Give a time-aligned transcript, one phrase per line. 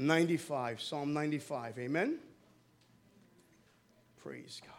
[0.00, 1.78] 95, Psalm 95.
[1.78, 2.18] Amen?
[4.22, 4.70] Praise God.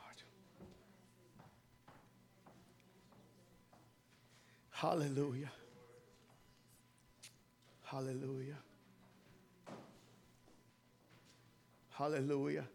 [4.72, 5.52] Hallelujah.
[7.84, 8.58] Hallelujah.
[11.92, 12.66] Hallelujah.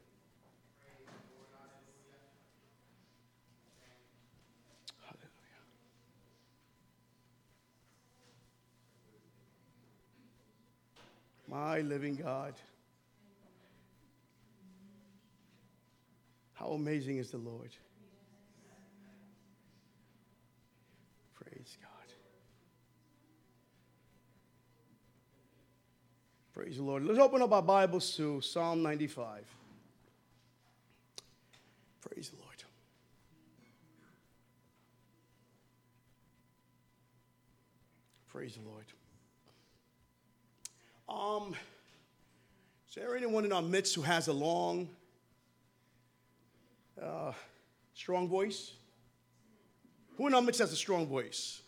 [11.49, 12.55] My living God.
[16.55, 17.71] How amazing is the Lord.
[21.35, 22.13] Praise God.
[26.55, 27.05] Praise the Lord.
[27.05, 29.45] Let's open up our Bibles to Psalm 95.
[32.01, 32.47] Praise the Lord.
[38.29, 38.85] Praise the Lord.
[41.17, 41.55] Um,
[42.89, 44.91] is there anyone in our midst who has a long,
[47.03, 47.33] uh,
[47.95, 48.73] strong voice?
[50.19, 51.63] Who in our midst has a strong voice?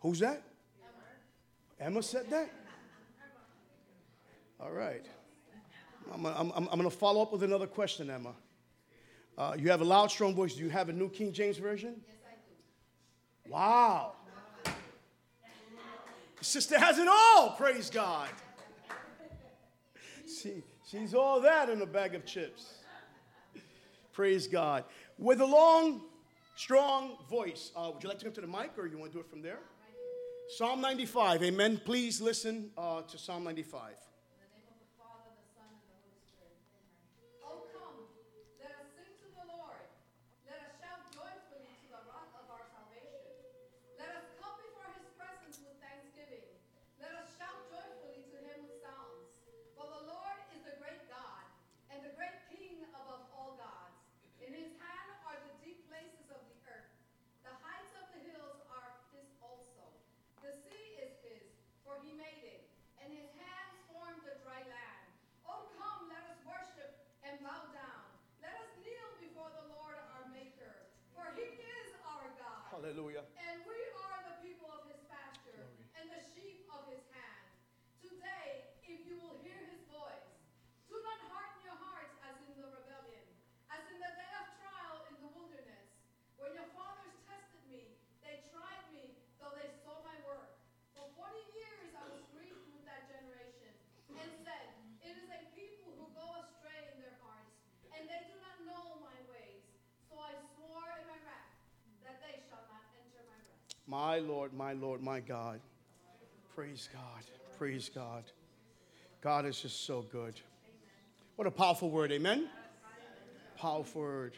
[0.00, 0.42] Who's that?
[1.78, 2.50] Emma, Emma said that?
[4.58, 5.04] All right.
[6.14, 8.32] I'm, I'm, I'm going to follow up with another question, Emma.
[9.36, 10.54] Uh, you have a loud, strong voice.
[10.54, 12.00] Do you have a New King James Version?
[12.06, 12.34] Yes, I
[13.48, 13.52] do.
[13.52, 14.12] Wow.
[16.40, 18.30] Sister has it all, praise God.
[20.26, 22.74] She, she's all that in a bag of chips.
[24.12, 24.84] Praise God.
[25.18, 26.02] With a long,
[26.56, 27.70] strong voice.
[27.76, 29.30] Uh, would you like to come to the mic or you want to do it
[29.30, 29.58] from there?
[30.48, 31.42] Psalm 95.
[31.42, 31.80] Amen.
[31.84, 33.66] Please listen uh, to Psalm 95.
[33.66, 36.54] In the name of the Father, the Son, and the Holy Spirit.
[36.70, 37.42] Amen.
[37.42, 38.06] Oh, come,
[38.62, 39.84] let us sing to the Lord.
[40.46, 43.26] Let us shout joyfully to the rock of our salvation.
[43.98, 46.46] Let us come before his presence with thanksgiving.
[47.02, 49.26] Let us shout joyfully to him with psalms.
[49.74, 51.42] For the Lord is the great God,
[51.90, 53.98] and the great King above all gods.
[54.38, 56.94] In his hand are the deep places of the earth.
[57.42, 59.84] The heights of the hills are his also.
[60.46, 61.50] The sea is his,
[61.82, 62.70] for he made it,
[63.02, 65.06] and his hands formed the dry land.
[65.42, 66.94] Oh, come, let us worship
[67.26, 68.06] and bow down.
[68.38, 72.75] Let us kneel before the Lord our Maker, for he is our God.
[72.86, 73.26] Hallelujah.
[73.42, 75.58] And we are the people of his pasture
[75.98, 77.50] and the sheep of his hand.
[77.98, 80.30] Today, if you will hear his voice,
[80.86, 83.26] do not harden your hearts as in the rebellion,
[83.74, 85.98] as in the day of trial in the wilderness.
[86.38, 90.54] When your fathers tested me, they tried me, though they saw my work.
[90.94, 93.74] For forty years I was grieved with that generation,
[94.14, 94.66] and said,
[95.02, 97.50] It is a people who go astray in their hearts,
[97.98, 99.66] and they do not know my ways.
[100.06, 101.50] So I swore in my wrath
[102.06, 103.26] that they shall not enter
[103.86, 105.60] my Lord, my Lord, my God.
[106.54, 107.22] Praise God.
[107.58, 108.24] Praise God.
[109.20, 110.40] God is just so good.
[111.36, 112.12] What a powerful word.
[112.12, 112.48] Amen.
[113.56, 114.36] Powerful word.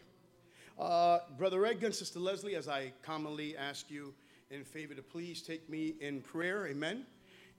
[0.79, 4.15] Uh, Brother and Sister Leslie, as I commonly ask you
[4.51, 6.67] in favor to please take me in prayer.
[6.69, 7.05] Amen.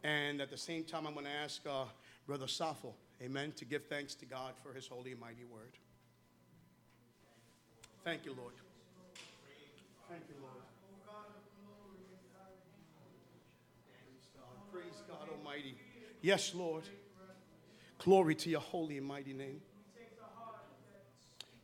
[0.03, 1.85] And at the same time, I'm going to ask uh,
[2.25, 5.77] Brother Safo, amen, to give thanks to God for his holy and mighty word.
[8.05, 8.53] Thank you, Lord.
[10.09, 10.58] Thank you, Lord.
[16.21, 16.83] Yes, Lord.
[17.99, 19.61] Glory to your holy and mighty name.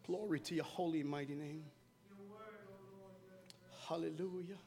[0.05, 1.63] Glory to your holy and mighty name.
[3.87, 4.59] Hallelujah.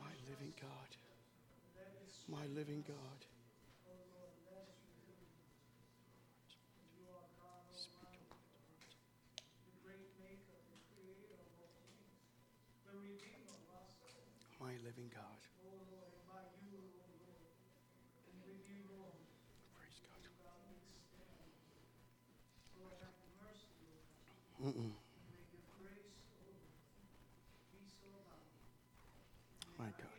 [0.00, 0.90] My living God.
[2.28, 2.96] My living God.
[14.60, 15.28] My living God.
[19.78, 20.22] Praise God.
[24.64, 24.92] Mm-mm.
[29.78, 30.14] My God.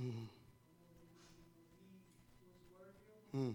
[0.00, 0.28] Mm.
[3.36, 3.54] Mm.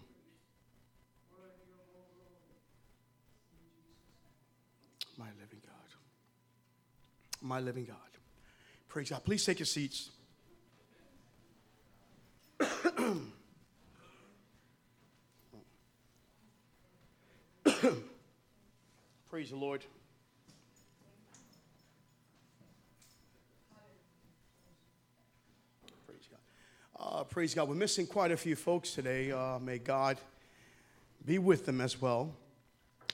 [5.17, 5.73] My living God.
[7.41, 7.97] My living God.
[8.89, 9.23] Praise God.
[9.25, 10.11] Please take your seats.
[19.31, 19.83] Praise the Lord.
[26.05, 26.39] Praise God.
[27.01, 27.68] Uh, praise God.
[27.68, 29.31] We're missing quite a few folks today.
[29.31, 30.19] Uh, may God
[31.25, 32.31] be with them as well.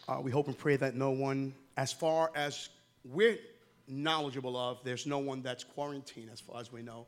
[0.09, 2.67] Uh, we hope and pray that no one, as far as
[3.05, 3.37] we're
[3.87, 7.05] knowledgeable of, there's no one that's quarantined as far as we know.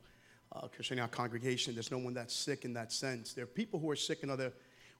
[0.52, 3.34] Uh, concerning our congregation, there's no one that's sick in that sense.
[3.34, 4.50] There are people who are sick in other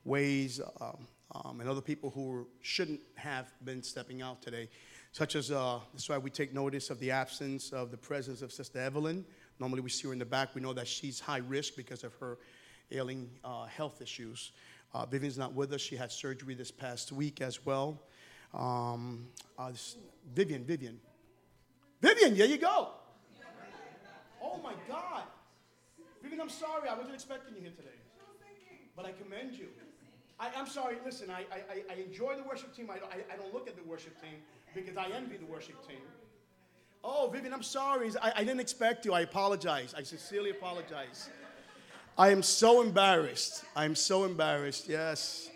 [0.05, 4.69] ways, um, um, and other people who shouldn't have been stepping out today,
[5.13, 8.53] such as uh, that's why we take notice of the absence of the presence of
[8.53, 9.25] Sister Evelyn.
[9.61, 10.55] Normally, we see her in the back.
[10.55, 12.39] We know that she's high risk because of her
[12.91, 14.53] ailing uh, health issues.
[14.95, 15.81] Uh, Vivian's not with us.
[15.83, 18.03] She had surgery this past week as well.
[18.55, 19.29] Um,
[19.59, 19.97] uh, this-
[20.35, 20.99] Vivian, Vivian.
[22.01, 22.89] Vivian, there you go.
[24.43, 25.23] Oh my God.
[26.23, 26.89] Vivian, I'm sorry.
[26.89, 27.89] I wasn't expecting you here today.
[28.97, 29.67] But I commend you.
[30.39, 30.97] I, I'm sorry.
[31.05, 32.89] Listen, I, I, I- enjoy the worship team.
[32.91, 34.41] I, I, I don't look at the worship team
[34.75, 35.99] because I envy the worship team.
[37.03, 38.11] Oh, Vivian, I'm sorry.
[38.21, 39.13] I, I didn't expect you.
[39.13, 39.95] I apologize.
[39.97, 41.31] I sincerely apologize.
[42.19, 43.65] I am so embarrassed.
[43.75, 44.89] I'm so embarrassed.
[44.89, 45.49] Yes.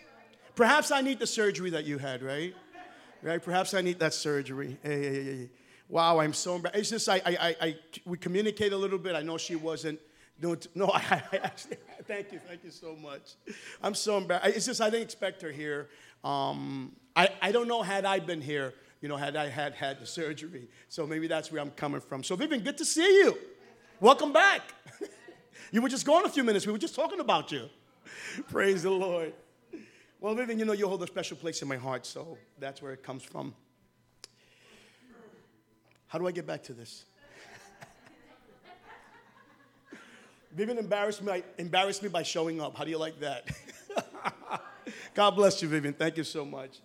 [0.55, 2.55] Perhaps I need the surgery that you had, right?
[3.23, 3.43] Right?
[3.43, 4.79] Perhaps I need that surgery.
[4.83, 5.51] Hey, hey, hey.
[5.89, 6.81] Wow, I'm so embarrassed.
[6.81, 7.77] It's just I, I, I, I
[8.07, 9.15] we communicate a little bit.
[9.15, 10.01] I know she wasn't.
[10.41, 11.77] T- no, I, I actually.
[12.07, 13.35] Thank you, thank you so much.
[13.83, 14.57] I'm so embarrassed.
[14.57, 15.89] It's just I didn't expect her here.
[16.23, 18.73] Um, I, I don't know had I been here,
[19.05, 20.67] you know, had I had had the surgery.
[20.89, 22.25] So maybe that's where I'm coming from.
[22.25, 23.37] So Vivian, good to see you.
[24.01, 24.63] Welcome back.
[25.71, 26.67] you were just gone a few minutes.
[26.67, 27.69] We were just talking about you.
[28.49, 29.35] Praise the Lord.
[30.21, 32.93] Well, Vivian, you know you hold a special place in my heart, so that's where
[32.93, 33.55] it comes from.
[36.07, 37.05] How do I get back to this?
[40.53, 42.75] Vivian embarrassed me, embarrassed me by showing up.
[42.75, 43.51] How do you like that?
[45.13, 45.93] God bless you, Vivian.
[45.93, 46.79] Thank you so much.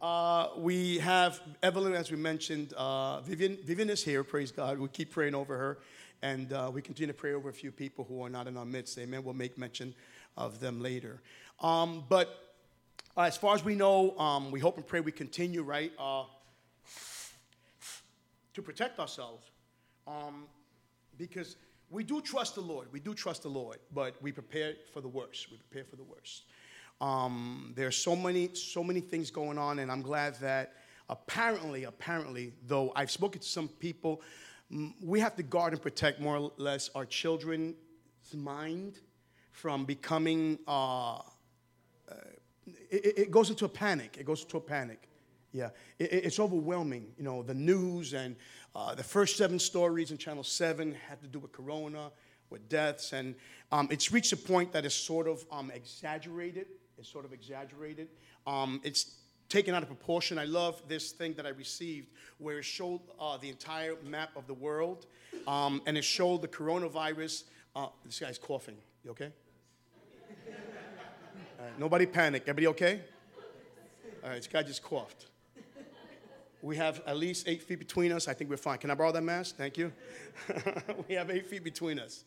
[0.00, 2.74] Uh, we have Evelyn, as we mentioned.
[2.74, 4.78] Uh, Vivian, Vivian is here, praise God.
[4.78, 5.78] We keep praying over her,
[6.20, 8.66] and uh, we continue to pray over a few people who are not in our
[8.66, 8.98] midst.
[8.98, 9.24] Amen.
[9.24, 9.94] We'll make mention
[10.36, 11.22] of them later.
[11.60, 12.28] Um, but
[13.16, 16.24] uh, as far as we know, um, we hope and pray we continue, right, uh,
[18.52, 19.46] to protect ourselves.
[20.06, 20.44] Um,
[21.16, 21.56] because
[21.88, 22.88] we do trust the Lord.
[22.92, 25.50] We do trust the Lord, but we prepare for the worst.
[25.50, 26.42] We prepare for the worst.
[27.00, 30.72] Um, there are so many, so many things going on, and I'm glad that
[31.08, 34.22] apparently, apparently, though I've spoken to some people,
[35.02, 37.74] we have to guard and protect more or less our children's
[38.34, 39.00] mind
[39.52, 40.58] from becoming.
[40.66, 41.20] Uh,
[42.90, 44.16] it, it- it goes into a panic.
[44.18, 45.08] It goes into a panic.
[45.52, 47.12] Yeah, it, it- it's overwhelming.
[47.18, 48.36] You know, the news and
[48.74, 52.10] uh, the first seven stories in Channel 7 had to do with corona,
[52.50, 53.34] with deaths, and
[53.72, 56.66] um, it's reached a point that is sort of um, exaggerated.
[56.98, 58.08] It's sort of exaggerated.
[58.46, 59.16] Um, it's
[59.48, 60.38] taken out of proportion.
[60.38, 62.08] I love this thing that I received
[62.38, 65.06] where it showed uh, the entire map of the world,
[65.46, 67.44] um, and it showed the coronavirus.
[67.74, 68.76] Uh, this guy's coughing.
[69.04, 69.32] You okay?
[71.78, 72.42] Nobody panic.
[72.42, 73.00] Everybody okay?
[74.22, 75.26] All right, this guy just coughed.
[76.62, 78.28] We have at least eight feet between us.
[78.28, 78.78] I think we're fine.
[78.78, 79.56] Can I borrow that mask?
[79.56, 79.92] Thank you.
[81.08, 82.24] we have eight feet between us.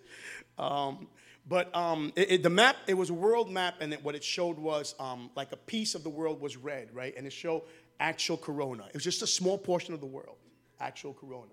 [0.58, 1.08] Um,
[1.50, 4.24] but um, it, it- the map, it was a world map, and it, what it
[4.24, 7.14] showed was um, like a piece of the world was red, right?
[7.18, 7.64] And it showed
[8.00, 8.86] actual corona.
[8.88, 10.38] It was just a small portion of the world,
[10.80, 11.52] actual corona.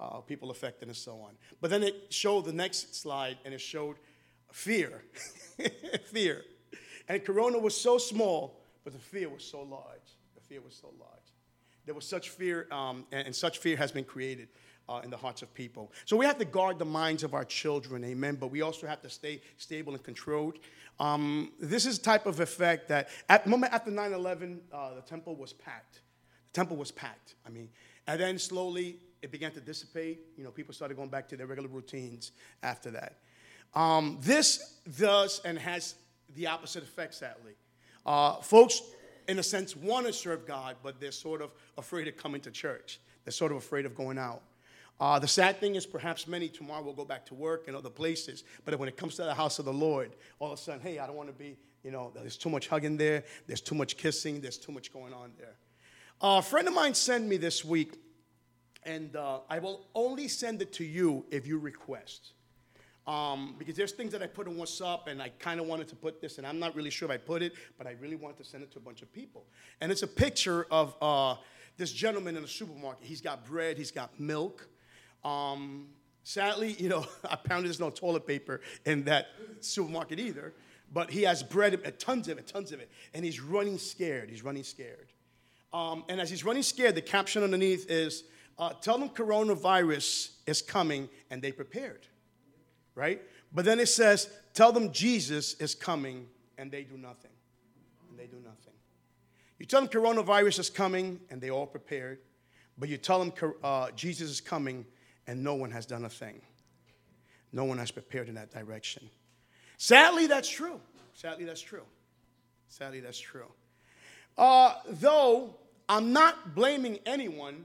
[0.00, 1.32] Uh, people affected and so on.
[1.60, 3.96] But then it showed the next slide, and it showed
[4.52, 5.02] fear.
[6.12, 6.44] fear.
[7.08, 10.08] And corona was so small, but the fear was so large.
[10.36, 11.17] The fear was so large.
[11.88, 14.48] There was such fear, um, and, and such fear has been created
[14.90, 15.90] uh, in the hearts of people.
[16.04, 19.00] So we have to guard the minds of our children, amen, but we also have
[19.00, 20.58] to stay stable and controlled.
[21.00, 24.96] Um, this is the type of effect that, at the moment after 9 11, uh,
[24.96, 26.02] the temple was packed.
[26.52, 27.36] The temple was packed.
[27.46, 27.70] I mean,
[28.06, 30.20] and then slowly it began to dissipate.
[30.36, 33.16] You know, people started going back to their regular routines after that.
[33.72, 35.94] Um, this does and has
[36.34, 37.52] the opposite effect, sadly.
[38.04, 38.82] Uh, folks,
[39.28, 42.50] in a sense, want to serve God, but they're sort of afraid of coming to
[42.50, 42.98] church.
[43.24, 44.42] They're sort of afraid of going out.
[45.00, 47.90] Uh, the sad thing is, perhaps many tomorrow will go back to work and other
[47.90, 50.80] places, but when it comes to the house of the Lord, all of a sudden,
[50.80, 53.76] hey, I don't want to be, you know, there's too much hugging there, there's too
[53.76, 55.54] much kissing, there's too much going on there.
[56.20, 57.94] Uh, a friend of mine sent me this week,
[58.84, 62.32] and uh, I will only send it to you if you request.
[63.08, 65.96] Um, because there's things that I put in WhatsApp, and I kind of wanted to
[65.96, 68.36] put this, and I'm not really sure if I put it, but I really wanted
[68.36, 69.46] to send it to a bunch of people.
[69.80, 71.36] And it's a picture of uh,
[71.78, 73.06] this gentleman in a supermarket.
[73.06, 74.68] He's got bread, he's got milk.
[75.24, 75.86] Um,
[76.22, 79.28] sadly, you know, apparently there's no toilet paper in that
[79.60, 80.52] supermarket either,
[80.92, 84.28] but he has bread, uh, tons of it, tons of it, and he's running scared.
[84.28, 85.08] He's running scared.
[85.72, 88.24] Um, and as he's running scared, the caption underneath is,
[88.58, 92.06] uh, "Tell them coronavirus is coming, and they prepared."
[92.98, 93.22] Right?
[93.52, 96.28] But then it says, "Tell them Jesus is coming,
[96.58, 97.30] and they do nothing."
[98.10, 98.74] And they do nothing.
[99.58, 102.18] You tell them coronavirus is coming, and they all prepared.
[102.76, 104.84] But you tell them uh, Jesus is coming,
[105.28, 106.40] and no one has done a thing.
[107.52, 109.08] No one has prepared in that direction.
[109.76, 110.80] Sadly, that's true.
[111.14, 111.84] Sadly, that's true.
[112.68, 113.46] Sadly, that's true.
[114.36, 115.54] Uh, though
[115.88, 117.64] I'm not blaming anyone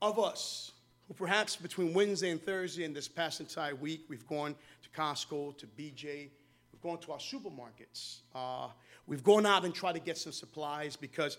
[0.00, 0.73] of us
[1.08, 5.56] who perhaps between Wednesday and Thursday and this past entire week, we've gone to Costco,
[5.58, 6.28] to BJ,
[6.72, 8.20] we've gone to our supermarkets.
[8.34, 8.68] Uh,
[9.06, 11.36] we've gone out and tried to get some supplies because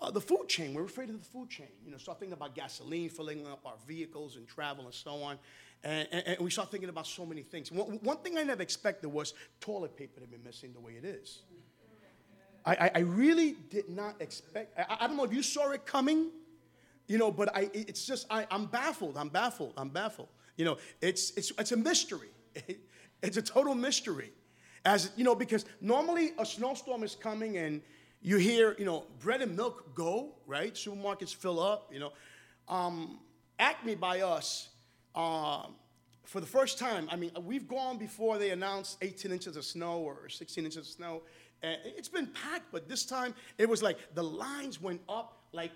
[0.00, 1.68] uh, the food chain, we're afraid of the food chain.
[1.84, 5.38] You know, start thinking about gasoline filling up our vehicles and travel and so on.
[5.84, 7.70] And, and, and we start thinking about so many things.
[7.70, 11.04] One, one, thing I never expected was toilet paper to be missing the way it
[11.04, 11.42] is.
[12.64, 15.84] I, I, I really did not expect, I, I, don't know if you saw it
[15.84, 16.30] coming,
[17.06, 19.16] you know, but I, it's just, I, I'm baffled.
[19.16, 19.74] I'm baffled.
[19.76, 20.28] I'm baffled.
[20.56, 22.28] You know, it's, it's, it's a mystery.
[23.22, 24.32] it's a total mystery.
[24.84, 27.80] As, you know, because normally a snowstorm is coming and
[28.20, 30.74] you hear, you know, bread and milk go, right?
[30.74, 32.12] Supermarkets fill up, you know.
[32.68, 33.20] Um,
[33.58, 34.68] Acme by us,
[35.14, 35.66] uh,
[36.24, 39.98] for the first time, I mean, we've gone before they announced 18 inches of snow
[39.98, 41.22] or 16 inches of snow.
[41.62, 45.70] And it's been packed, but this time it was like the lines went up like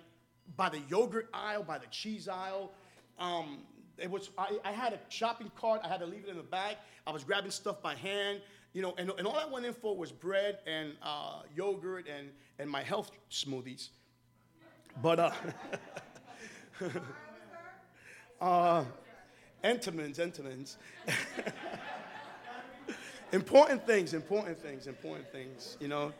[0.56, 2.72] by the yogurt aisle, by the cheese aisle.
[3.18, 3.60] Um,
[3.98, 6.42] it was, I, I, had a shopping cart, I had to leave it in the
[6.42, 6.76] bag.
[7.06, 8.40] I was grabbing stuff by hand,
[8.72, 12.28] you know, and, and all I went in for was bread and uh, yogurt and,
[12.58, 13.88] and my health smoothies.
[15.02, 15.30] But, uh,
[18.40, 18.84] uh,
[23.32, 26.12] important things, important things, important things, you know.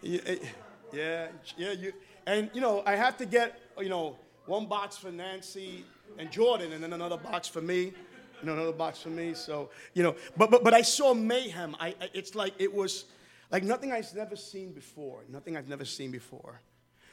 [0.00, 1.92] Yeah, yeah, you,
[2.26, 4.16] and, you know, I have to get, you know,
[4.46, 5.84] one box for Nancy
[6.18, 7.92] and Jordan and then another box for me.
[8.40, 9.34] You know, another box for me.
[9.34, 11.76] So, you know, but, but, but I saw mayhem.
[11.80, 13.06] I, I, it's like it was
[13.50, 15.24] like nothing I've never seen before.
[15.28, 16.60] Nothing I've never seen before.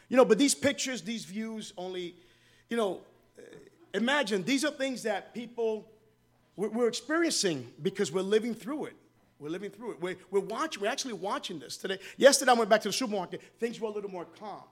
[0.07, 2.15] You know, but these pictures, these views only,
[2.69, 3.01] you know,
[3.39, 3.41] uh,
[3.95, 5.87] Imagine these are things that people
[6.57, 8.95] we're experiencing because we're living through it.
[9.39, 10.01] We're living through it.
[10.01, 11.99] We're, we're, watching, we're actually watching this today.
[12.15, 13.41] Yesterday, I went back to the supermarket.
[13.59, 14.63] Things were a little more calm.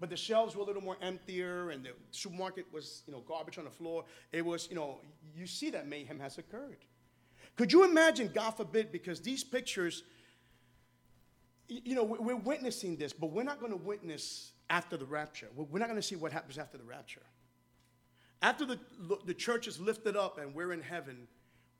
[0.00, 3.58] But the shelves were a little more emptier, and the supermarket was, you know, garbage
[3.58, 4.04] on the floor.
[4.32, 5.00] It was, you know,
[5.36, 6.78] you see that mayhem has occurred.
[7.56, 10.02] Could you imagine, God forbid, because these pictures,
[11.68, 15.48] you know, we're witnessing this, but we're not going to witness after the rapture.
[15.54, 17.22] We're not going to see what happens after the rapture.
[18.40, 18.78] After the,
[19.26, 21.28] the church is lifted up and we're in heaven,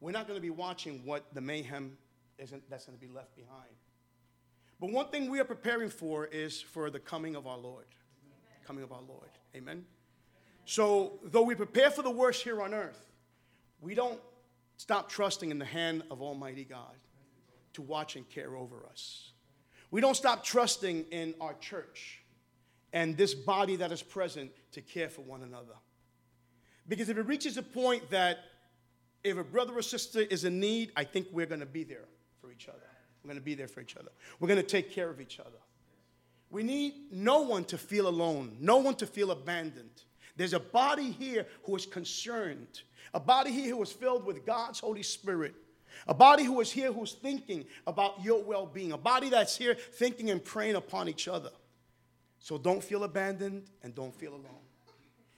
[0.01, 1.97] we're not going to be watching what the mayhem
[2.39, 3.71] isn't, that's going to be left behind.
[4.79, 7.87] But one thing we are preparing for is for the coming of our Lord.
[8.67, 9.31] Coming of our Lord.
[9.55, 9.85] Amen.
[10.65, 13.11] So, though we prepare for the worst here on earth,
[13.81, 14.21] we don't
[14.77, 16.95] stop trusting in the hand of Almighty God
[17.73, 19.33] to watch and care over us.
[19.91, 22.23] We don't stop trusting in our church
[22.93, 25.75] and this body that is present to care for one another.
[26.89, 28.39] Because if it reaches a point that
[29.23, 32.07] if a brother or sister is in need, I think we're going to be there
[32.41, 32.79] for each other.
[33.23, 34.11] We're going to be there for each other.
[34.39, 35.59] We're going to take care of each other.
[36.51, 40.03] We need no one to feel alone, no one to feel abandoned.
[40.37, 42.83] There's a body here who is concerned,
[43.15, 45.55] a body here who is filled with God's Holy Spirit,
[46.09, 49.75] a body who is here who's thinking about your well being, a body that's here
[49.75, 51.51] thinking and praying upon each other.
[52.41, 54.65] So don't feel abandoned and don't feel alone.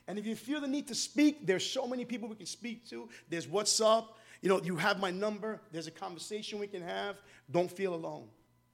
[0.07, 2.88] And if you feel the need to speak, there's so many people we can speak
[2.90, 3.09] to.
[3.28, 4.07] There's WhatsApp.
[4.40, 5.61] You know, you have my number.
[5.73, 7.16] There's a conversation we can have.
[7.50, 8.28] Don't feel alone.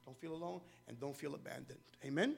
[0.08, 1.80] Don't feel alone and don't feel abandoned.
[2.02, 2.34] Amen?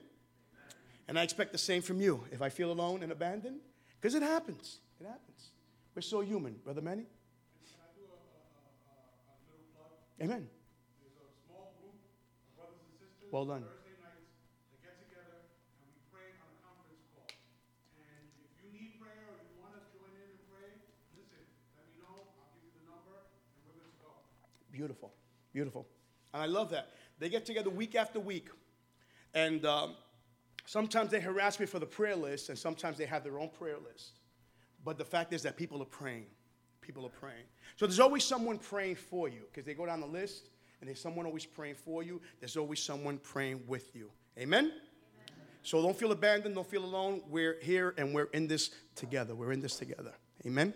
[1.07, 2.25] And I expect the same from you.
[2.33, 3.61] If I feel alone and abandoned,
[4.01, 4.81] because it happens.
[5.01, 5.51] It happens.
[5.95, 7.05] We're so human, Brother Manny.
[10.21, 10.49] Amen.
[13.31, 13.65] Well done.
[24.73, 25.13] Beautiful,
[25.53, 25.87] beautiful.
[26.33, 26.89] And I love that.
[27.21, 28.49] They get together week after week.
[29.35, 29.95] And um,
[30.67, 33.77] sometimes they harass me for the prayer list, and sometimes they have their own prayer
[33.77, 34.19] list.
[34.85, 36.27] But the fact is that people are praying.
[36.81, 37.45] People are praying.
[37.77, 40.49] So there's always someone praying for you because they go down the list
[40.81, 42.21] and there's someone always praying for you.
[42.41, 44.11] There's always someone praying with you.
[44.39, 44.65] Amen?
[44.65, 44.75] Amen?
[45.63, 47.21] So don't feel abandoned, don't feel alone.
[47.29, 49.35] We're here and we're in this together.
[49.35, 50.15] We're in this together.
[50.47, 50.73] Amen?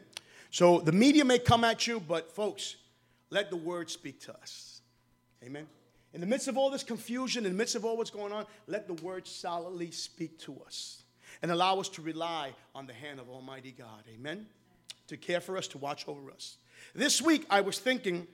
[0.50, 2.76] So the media may come at you, but folks,
[3.30, 4.82] let the word speak to us.
[5.42, 5.66] Amen.
[6.14, 8.46] In the midst of all this confusion, in the midst of all what's going on,
[8.68, 11.02] let the word solidly speak to us
[11.42, 14.04] and allow us to rely on the hand of Almighty God.
[14.14, 14.46] Amen.
[15.08, 16.56] To care for us, to watch over us.
[16.94, 18.28] This week, I was thinking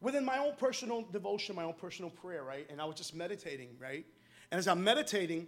[0.00, 2.66] within my own personal devotion, my own personal prayer, right?
[2.68, 4.04] And I was just meditating, right?
[4.50, 5.46] And as I'm meditating,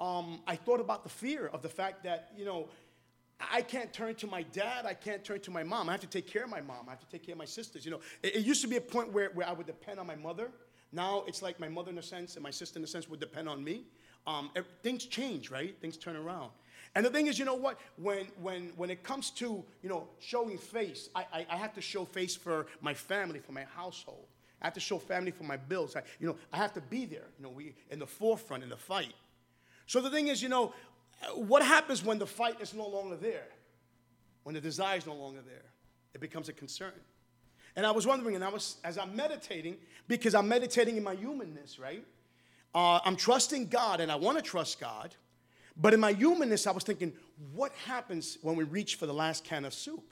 [0.00, 2.68] um, I thought about the fear of the fact that, you know,
[3.40, 4.84] I can't turn to my dad.
[4.84, 5.88] I can't turn to my mom.
[5.88, 6.86] I have to take care of my mom.
[6.88, 7.84] I have to take care of my sisters.
[7.84, 10.06] You know, it, it used to be a point where, where I would depend on
[10.06, 10.50] my mother.
[10.90, 13.20] Now it's like my mother, in a sense, and my sister, in a sense, would
[13.20, 13.84] depend on me.
[14.26, 15.74] Um, ev- things change, right?
[15.80, 16.50] Things turn around.
[16.94, 17.78] And the thing is, you know what?
[17.96, 21.80] When, when, when it comes to, you know, showing face, I, I, I have to
[21.80, 24.26] show face for my family, for my household.
[24.60, 25.94] I have to show family for my bills.
[25.94, 28.68] I, you know, I have to be there, you know, we, in the forefront, in
[28.68, 29.14] the fight.
[29.86, 30.74] So the thing is, you know,
[31.34, 33.48] what happens when the fight is no longer there?
[34.44, 35.64] When the desire is no longer there?
[36.14, 36.92] It becomes a concern.
[37.76, 39.76] And I was wondering, and I was, as I'm meditating,
[40.08, 42.04] because I'm meditating in my humanness, right?
[42.74, 45.14] Uh, I'm trusting God, and I want to trust God.
[45.76, 47.12] But in my humanness, I was thinking,
[47.52, 50.04] what happens when we reach for the last can of soup?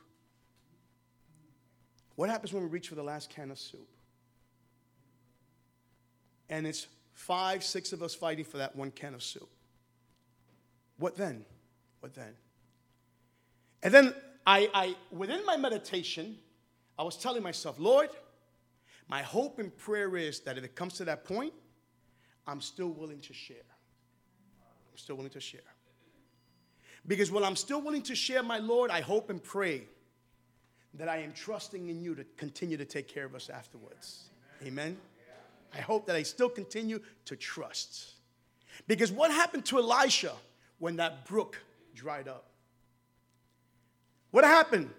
[2.15, 3.89] What happens when we reach for the last can of soup?
[6.49, 9.51] And it's five, six of us fighting for that one can of soup.
[10.99, 11.45] What then?
[12.01, 12.35] What then?
[13.83, 14.15] And then
[14.47, 16.39] I, I within my meditation,
[16.99, 18.09] I was telling myself, Lord,
[19.09, 21.53] my hope and prayer is that if it comes to that point,
[22.47, 23.57] I'm still willing to share.
[24.91, 25.61] I'm still willing to share.
[27.07, 29.85] Because while I'm still willing to share, my Lord, I hope and pray
[30.95, 34.31] that I am trusting in you to continue to take care of us afterwards.
[34.65, 34.97] Amen.
[35.75, 38.15] I hope that I still continue to trust.
[38.89, 40.33] Because what happened to Elisha
[40.79, 41.63] when that brook
[41.95, 42.45] dried up?
[44.31, 44.91] What happened?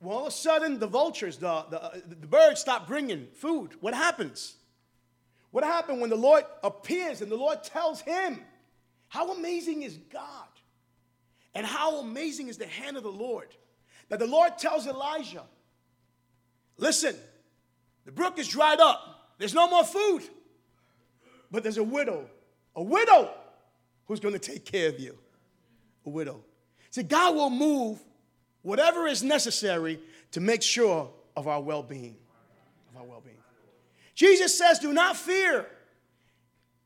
[0.00, 3.74] Well, all of a sudden, the vultures, the, the, uh, the birds stop bringing food.
[3.80, 4.56] What happens?
[5.52, 8.40] What happened when the Lord appears and the Lord tells him,
[9.08, 10.48] How amazing is God?
[11.54, 13.48] And how amazing is the hand of the Lord?
[14.08, 15.44] That the Lord tells Elijah,
[16.78, 17.14] Listen,
[18.04, 20.22] the brook is dried up, there's no more food,
[21.50, 22.28] but there's a widow,
[22.74, 23.30] a widow
[24.06, 25.18] who's going to take care of you.
[26.06, 26.42] A widow.
[26.90, 28.00] See, God will move
[28.62, 30.00] whatever is necessary
[30.32, 32.16] to make sure of our well being.
[32.90, 33.36] Of our well being.
[34.14, 35.66] Jesus says, Do not fear.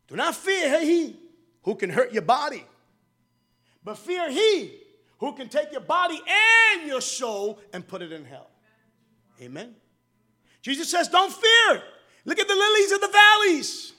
[0.09, 1.16] Do not fear he
[1.62, 2.64] who can hurt your body,
[3.83, 4.79] but fear he
[5.18, 6.20] who can take your body
[6.74, 8.50] and your soul and put it in hell.
[9.40, 9.74] Amen.
[10.62, 11.83] Jesus says, Don't fear.
[12.24, 13.92] Look at the lilies of the valleys.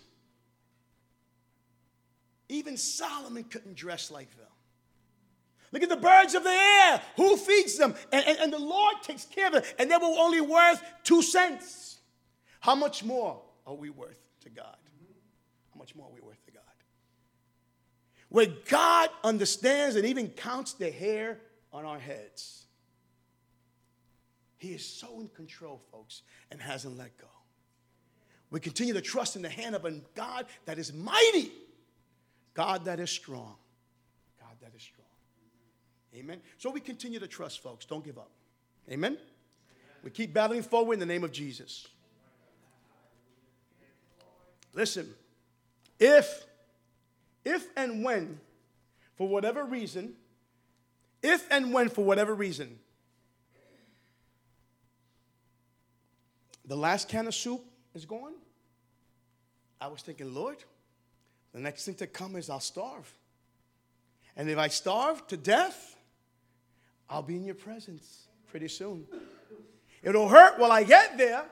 [2.49, 4.47] Even Solomon couldn't dress like them.
[5.71, 7.01] Look at the birds of the air.
[7.17, 7.93] Who feeds them?
[8.11, 9.63] And, and, and, the Lord takes care of them.
[9.77, 11.99] And they were only worth two cents.
[12.61, 14.77] How much more are we worth to God?
[15.73, 16.61] How much more are we worth to God?
[18.29, 21.39] Where God understands and even counts the hair
[21.73, 22.65] on our heads.
[24.57, 27.27] He is so in control, folks, and hasn't let go.
[28.49, 31.51] We continue to trust in the hand of a God that is mighty,
[32.57, 33.53] God that is strong,
[34.39, 35.05] God that is strong.
[36.15, 36.41] Amen.
[36.57, 37.85] So we continue to trust, folks.
[37.85, 38.31] Don't give up.
[38.89, 39.15] Amen.
[40.03, 41.87] We keep battling forward in the name of Jesus.
[44.73, 45.07] Listen,
[45.99, 46.45] if,
[47.45, 48.39] if and when,
[49.17, 50.13] for whatever reason,
[51.21, 52.79] if and when, for whatever reason,
[56.65, 58.33] the last can of soup is gone,
[59.79, 60.57] I was thinking, Lord,
[61.57, 63.11] the next thing to come is I'll starve.
[64.35, 65.97] And if I starve to death,
[67.09, 69.07] I'll be in your presence pretty soon.
[70.03, 71.43] It'll hurt while I get there.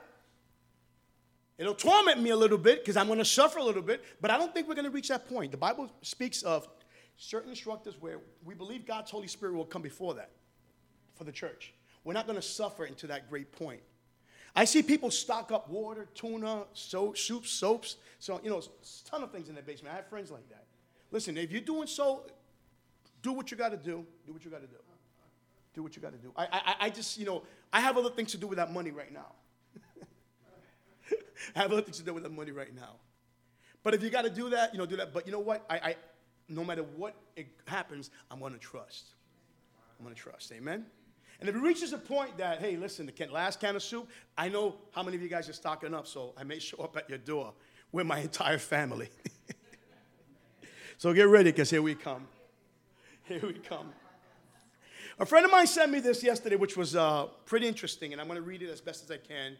[1.58, 4.30] It'll torment me a little bit because I'm going to suffer a little bit, but
[4.30, 5.50] I don't think we're going to reach that point.
[5.50, 6.68] The Bible speaks of
[7.16, 10.30] certain instructors where we believe God's Holy Spirit will come before that
[11.16, 11.74] for the church.
[12.04, 13.80] We're not going to suffer into that great point.
[14.56, 17.96] I see people stock up water, tuna, soap, soup, soaps.
[18.18, 19.92] So, you know, a ton of things in their basement.
[19.92, 20.64] I have friends like that.
[21.10, 22.24] Listen, if you're doing so,
[23.20, 24.06] do what you got to do.
[24.26, 24.76] Do what you got to do.
[25.74, 26.32] Do what you got to do.
[26.34, 28.90] I, I, I just, you know, I have other things to do with that money
[28.90, 29.32] right now.
[31.54, 32.96] I have other things to do with that money right now.
[33.84, 35.12] But if you got to do that, you know, do that.
[35.12, 35.66] But you know what?
[35.68, 35.96] I, I
[36.48, 39.08] no matter what it happens, I'm going to trust.
[39.98, 40.50] I'm going to trust.
[40.52, 40.86] Amen.
[41.40, 44.48] And if it reaches a point that, hey, listen, the last can of soup, I
[44.48, 47.08] know how many of you guys are stocking up, so I may show up at
[47.08, 47.52] your door
[47.92, 49.08] with my entire family.
[50.98, 52.26] so get ready, because here we come.
[53.24, 53.92] Here we come.
[55.18, 58.28] A friend of mine sent me this yesterday, which was uh, pretty interesting, and I'm
[58.28, 59.56] going to read it as best as I can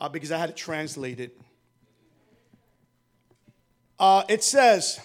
[0.00, 1.40] uh, because I had to translate it.
[3.98, 5.00] Uh, it says,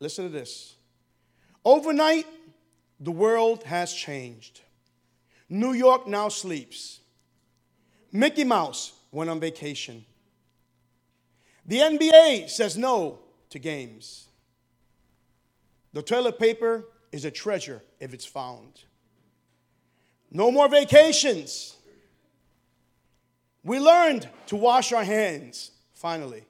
[0.00, 0.74] listen to this.
[1.64, 2.26] Overnight,
[3.02, 4.60] the world has changed.
[5.48, 7.00] New York now sleeps.
[8.12, 10.04] Mickey Mouse went on vacation.
[11.66, 13.18] The NBA says no
[13.50, 14.28] to games.
[15.92, 18.84] The toilet paper is a treasure if it's found.
[20.30, 21.76] No more vacations.
[23.64, 26.44] We learned to wash our hands, finally.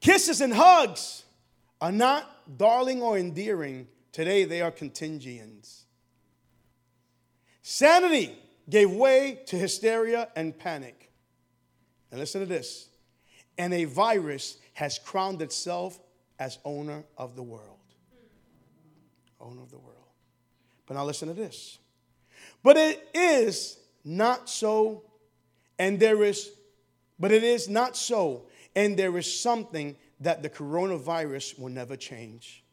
[0.00, 1.24] Kisses and hugs
[1.80, 3.88] are not darling or endearing.
[4.12, 5.84] Today they are contingents.
[7.62, 11.10] Sanity gave way to hysteria and panic.
[12.10, 12.88] And listen to this.
[13.58, 15.98] And a virus has crowned itself
[16.38, 17.78] as owner of the world.
[19.40, 19.96] Owner of the world.
[20.86, 21.78] But now listen to this.
[22.62, 25.02] But it is not so,
[25.78, 26.50] and there is,
[27.18, 32.64] but it is not so, and there is something that the coronavirus will never change.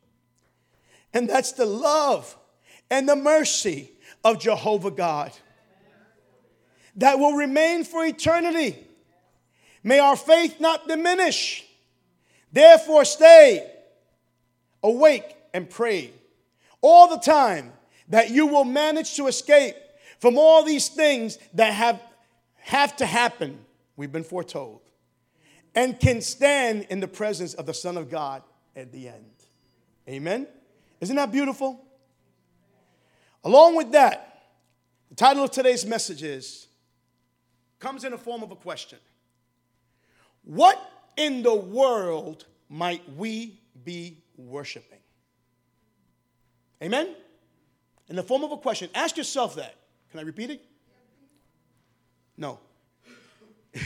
[1.14, 2.36] And that's the love
[2.90, 3.92] and the mercy
[4.24, 5.32] of Jehovah God
[6.98, 8.78] that will remain for eternity.
[9.84, 11.66] May our faith not diminish.
[12.52, 13.70] Therefore, stay
[14.82, 16.12] awake and pray
[16.82, 17.72] all the time
[18.10, 19.76] that you will manage to escape
[20.20, 22.02] from all these things that have,
[22.58, 23.60] have to happen.
[23.98, 24.82] We've been foretold
[25.76, 28.42] and can stand in the presence of the Son of God
[28.76, 29.32] at the end.
[30.08, 30.48] Amen?
[31.02, 31.84] Isn't that beautiful?
[33.44, 34.44] Along with that,
[35.10, 36.68] the title of today's message is
[37.80, 38.98] comes in the form of a question.
[40.44, 40.82] What
[41.18, 45.00] in the world might we be worshiping?
[46.82, 47.16] Amen?
[48.10, 48.90] In the form of a question.
[48.96, 49.76] Ask yourself that.
[50.12, 50.66] Can I repeat it?
[52.38, 52.60] No.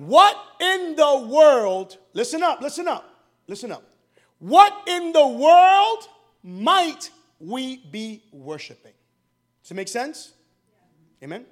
[0.00, 3.04] What in the world, listen up, listen up,
[3.46, 3.82] listen up.
[4.38, 6.08] What in the world
[6.42, 8.94] might we be worshiping?
[9.62, 10.32] Does it make sense?
[11.22, 11.44] Amen.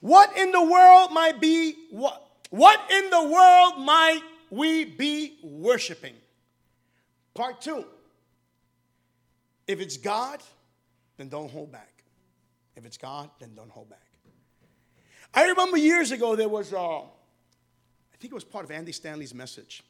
[0.00, 6.14] What in the world might be what what in the world might we be worshiping?
[7.32, 7.82] Part 2.
[9.66, 10.42] If it's God,
[11.16, 12.04] then don't hold back.
[12.76, 14.00] If it's God, then don't hold back.
[15.32, 17.00] I remember years ago there was uh,
[18.16, 19.82] I think it was part of Andy Stanley's message.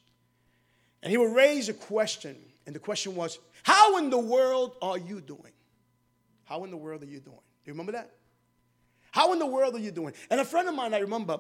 [1.01, 2.37] And he would raise a question,
[2.67, 5.53] and the question was, How in the world are you doing?
[6.45, 7.37] How in the world are you doing?
[7.37, 8.11] Do you remember that?
[9.13, 10.13] How in the world are you doing?
[10.29, 11.39] And a friend of mine, I remember,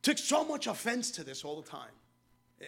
[0.00, 1.90] took so much offense to this all the time.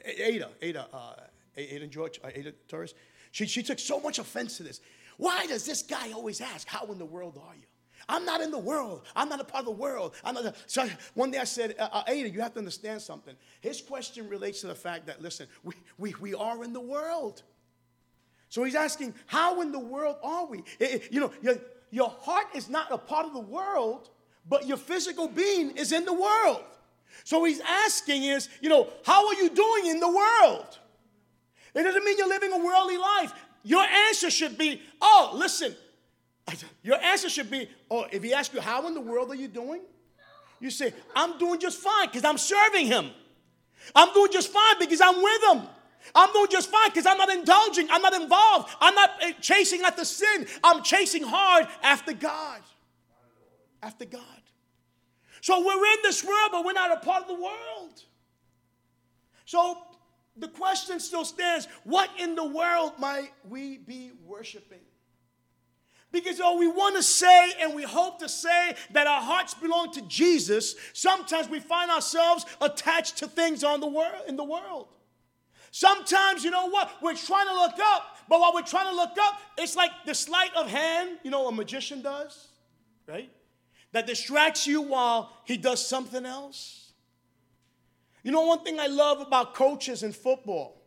[0.05, 1.15] Ada, Ada, uh,
[1.57, 2.95] Ada George, uh, Ada Torres,
[3.31, 4.83] she, she took so much offense to this.
[5.17, 7.67] Why does this guy always ask, How in the world are you?
[8.11, 9.03] I'm not in the world.
[9.15, 10.15] I'm not a part of the world.
[10.25, 13.37] A, so one day I said, uh, Ada, you have to understand something.
[13.61, 17.43] His question relates to the fact that, listen, we, we, we are in the world.
[18.49, 20.59] So he's asking, how in the world are we?
[20.81, 21.55] It, it, you know, your,
[21.93, 24.11] your heart is not a part of the world,
[24.49, 26.65] but your physical being is in the world.
[27.23, 30.79] So he's asking is, you know, how are you doing in the world?
[31.75, 33.33] It doesn't mean you're living a worldly life.
[33.63, 35.77] Your answer should be, oh, listen,
[36.83, 39.49] your answer should be, oh, if he asks you, how in the world are you
[39.49, 39.83] doing?
[40.61, 43.11] You say, I'm doing just fine because I'm serving him.
[43.95, 45.69] I'm doing just fine because I'm with him.
[46.15, 47.89] I'm doing just fine because I'm not indulging.
[47.91, 48.71] I'm not involved.
[48.81, 50.47] I'm not eh, chasing after sin.
[50.63, 52.61] I'm chasing hard after God.
[53.83, 54.23] After God.
[55.41, 58.03] So we're in this world, but we're not a part of the world.
[59.47, 59.79] So
[60.37, 64.81] the question still stands what in the world might we be worshiping?
[66.13, 69.93] Because though we want to say and we hope to say that our hearts belong
[69.93, 74.89] to Jesus, sometimes we find ourselves attached to things on the world in the world.
[75.71, 76.91] Sometimes, you know what?
[77.01, 80.15] We're trying to look up, but while we're trying to look up, it's like the
[80.15, 82.49] sleight of hand, you know, a magician does,
[83.07, 83.31] right?
[83.93, 86.93] That distracts you while he does something else.
[88.25, 90.81] You know, one thing I love about coaches in football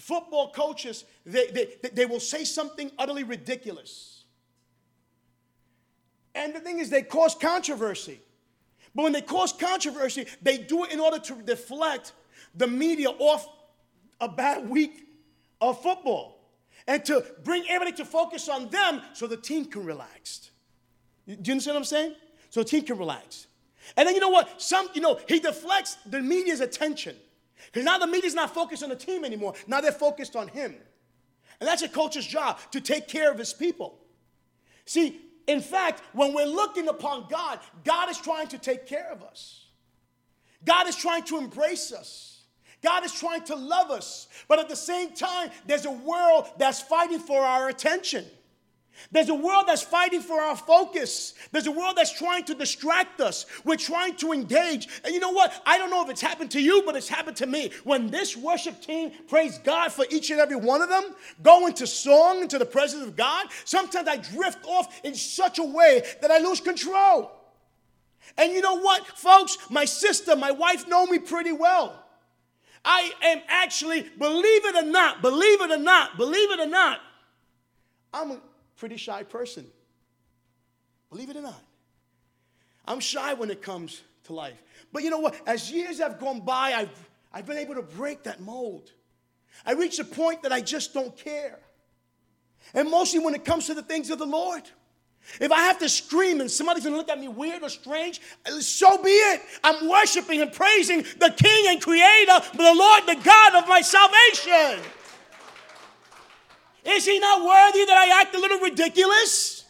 [0.00, 4.19] football coaches, they, they, they will say something utterly ridiculous
[6.34, 8.20] and the thing is, they cause controversy.
[8.94, 12.12] But when they cause controversy, they do it in order to deflect
[12.54, 13.48] the media off
[14.20, 15.06] a bad week
[15.60, 16.40] of football
[16.86, 20.50] and to bring everybody to focus on them so the team can relax.
[21.26, 22.14] Do you understand what I'm saying?
[22.50, 23.46] So the team can relax.
[23.96, 24.60] And then you know what?
[24.60, 27.16] Some, you know, he deflects the media's attention.
[27.66, 29.54] Because now the media's not focused on the team anymore.
[29.66, 30.74] Now they're focused on him.
[31.60, 33.98] And that's a coach's job to take care of his people.
[34.86, 39.22] See, in fact, when we're looking upon God, God is trying to take care of
[39.22, 39.66] us.
[40.64, 42.42] God is trying to embrace us.
[42.82, 44.28] God is trying to love us.
[44.46, 48.24] But at the same time, there's a world that's fighting for our attention.
[49.12, 51.34] There's a world that's fighting for our focus.
[51.52, 53.46] There's a world that's trying to distract us.
[53.64, 54.88] We're trying to engage.
[55.04, 55.62] And you know what?
[55.66, 57.72] I don't know if it's happened to you, but it's happened to me.
[57.84, 61.04] When this worship team, praise God for each and every one of them,
[61.42, 65.64] go into song, into the presence of God, sometimes I drift off in such a
[65.64, 67.32] way that I lose control.
[68.36, 69.58] And you know what, folks?
[69.70, 72.04] My sister, my wife know me pretty well.
[72.84, 77.00] I am actually, believe it or not, believe it or not, believe it or not,
[78.12, 78.40] I'm
[78.80, 79.66] pretty shy person.
[81.10, 81.62] Believe it or not.
[82.86, 84.60] I'm shy when it comes to life.
[84.90, 85.36] But you know what?
[85.46, 88.90] As years have gone by, I've, I've been able to break that mold.
[89.66, 91.58] I reached a point that I just don't care.
[92.72, 94.62] And mostly when it comes to the things of the Lord.
[95.38, 98.22] If I have to scream and somebody's gonna look at me weird or strange,
[98.60, 99.42] so be it.
[99.62, 104.82] I'm worshiping and praising the King and Creator, the Lord, the God of my salvation.
[106.84, 109.64] Is he not worthy that I act a little ridiculous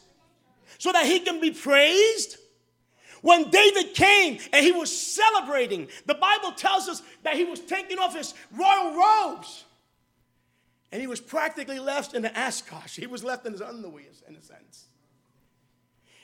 [0.78, 2.36] so that he can be praised?
[3.22, 7.98] When David came and he was celebrating, the Bible tells us that he was taking
[7.98, 9.64] off his royal robes.
[10.92, 12.90] And he was practically left in the Ascot.
[12.90, 14.86] He was left in his underwear, in a sense.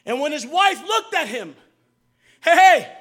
[0.05, 1.55] And when his wife looked at him,
[2.43, 2.97] hey, hey,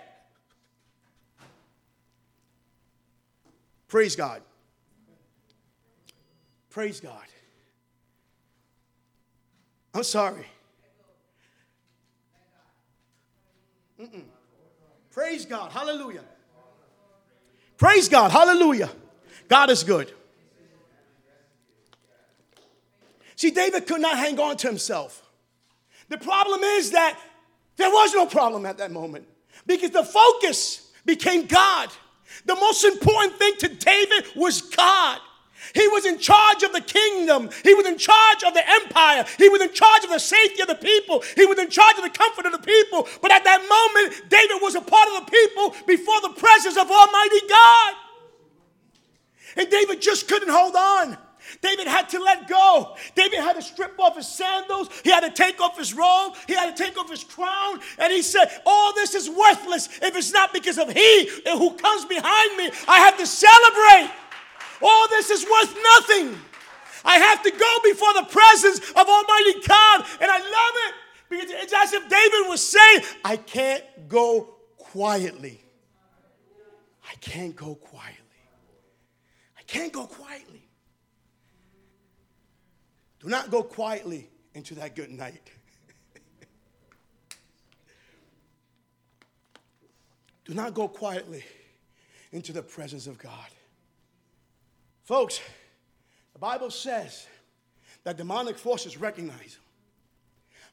[3.88, 4.42] praise God.
[6.70, 7.24] Praise God.
[9.96, 10.46] I'm sorry.
[14.00, 14.24] Mm-mm.
[15.10, 15.72] Praise God.
[15.72, 16.24] Hallelujah.
[17.78, 18.30] Praise God.
[18.30, 18.90] Hallelujah.
[19.48, 20.12] God is good.
[23.38, 25.24] See, David could not hang on to himself.
[26.10, 27.18] The problem is that
[27.78, 29.26] there was no problem at that moment
[29.66, 31.90] because the focus became God.
[32.46, 35.20] The most important thing to David was God.
[35.74, 37.50] He was in charge of the kingdom.
[37.64, 39.26] He was in charge of the empire.
[39.38, 41.24] He was in charge of the safety of the people.
[41.36, 43.08] He was in charge of the comfort of the people.
[43.22, 46.90] But at that moment, David was a part of the people before the presence of
[46.90, 47.94] Almighty God.
[49.58, 51.18] And David just couldn't hold on.
[51.62, 52.96] David had to let go.
[53.16, 54.90] David had to strip off his sandals.
[55.04, 56.34] He had to take off his robe.
[56.48, 57.80] He had to take off his crown.
[57.98, 62.06] And he said, All this is worthless if it's not because of he who comes
[62.06, 62.72] behind me.
[62.88, 64.12] I have to celebrate.
[64.82, 66.38] All this is worth nothing.
[67.06, 70.06] I have to go before the presence of Almighty God.
[70.20, 70.94] And I love it
[71.30, 75.62] because it's as if David was saying, I can't go quietly.
[77.08, 78.20] I can't go quietly.
[79.58, 80.68] I can't go quietly.
[83.20, 85.52] Do not go quietly into that good night.
[90.46, 91.44] Do not go quietly
[92.32, 93.50] into the presence of God.
[95.06, 95.40] Folks,
[96.34, 97.28] the Bible says
[98.04, 99.62] that demonic forces recognize him.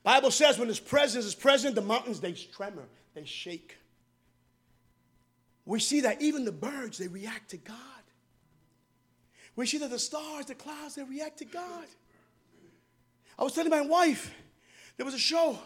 [0.02, 3.76] Bible says when his presence is present, the mountains they tremor, they shake.
[5.64, 7.76] We see that even the birds, they react to God.
[9.54, 11.86] We see that the stars, the clouds, they react to God.
[13.38, 14.34] I was telling my wife,
[14.96, 15.58] there was a show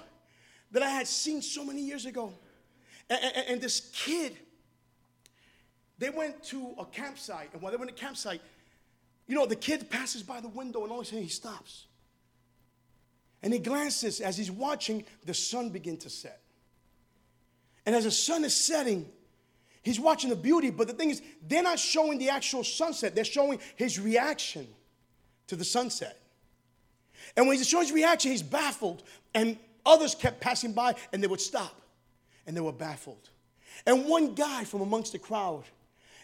[0.73, 2.33] that I had seen so many years ago.
[3.09, 4.37] And, and, and this kid,
[5.99, 7.51] they went to a campsite.
[7.53, 8.43] And while they went to the campsite,
[9.27, 11.87] you know, the kid passes by the window and all of a sudden he stops.
[13.43, 16.41] And he glances as he's watching the sun begin to set.
[17.85, 19.07] And as the sun is setting,
[19.83, 20.71] he's watching the beauty.
[20.71, 24.67] But the thing is, they're not showing the actual sunset, they're showing his reaction
[25.47, 26.21] to the sunset.
[27.37, 29.03] And when he shows his reaction, he's baffled.
[29.35, 31.81] And others kept passing by and they would stop
[32.47, 33.31] and they were baffled.
[33.87, 35.65] And one guy from amongst the crowd,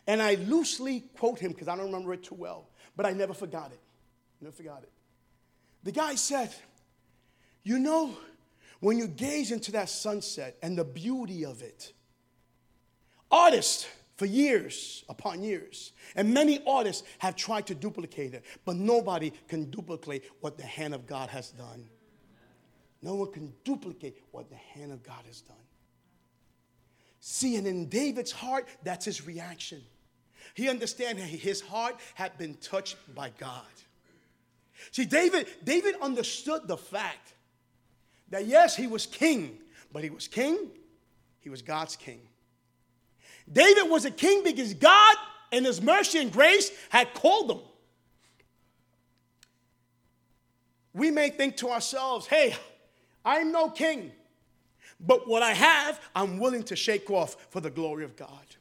[0.06, 3.34] and I loosely quote him because I don't remember it too well, but I never
[3.34, 3.80] forgot it.
[4.40, 4.90] Never forgot it.
[5.82, 6.54] The guy said,
[7.62, 8.16] You know,
[8.80, 11.92] when you gaze into that sunset and the beauty of it,
[13.30, 13.86] artists,
[14.22, 15.92] for years upon years.
[16.14, 20.94] And many artists have tried to duplicate it, but nobody can duplicate what the hand
[20.94, 21.88] of God has done.
[23.02, 25.56] No one can duplicate what the hand of God has done.
[27.18, 29.82] See, and in David's heart, that's his reaction.
[30.54, 33.64] He understands his heart had been touched by God.
[34.90, 37.34] See, David, David understood the fact
[38.30, 39.58] that yes, he was king,
[39.92, 40.70] but he was king,
[41.40, 42.20] he was God's king.
[43.50, 45.16] David was a king because God,
[45.50, 47.60] in his mercy and grace, had called him.
[50.94, 52.54] We may think to ourselves, hey,
[53.24, 54.12] I'm no king,
[55.00, 58.51] but what I have, I'm willing to shake off for the glory of God.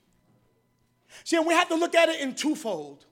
[1.24, 3.06] See, and we have to look at it in twofold.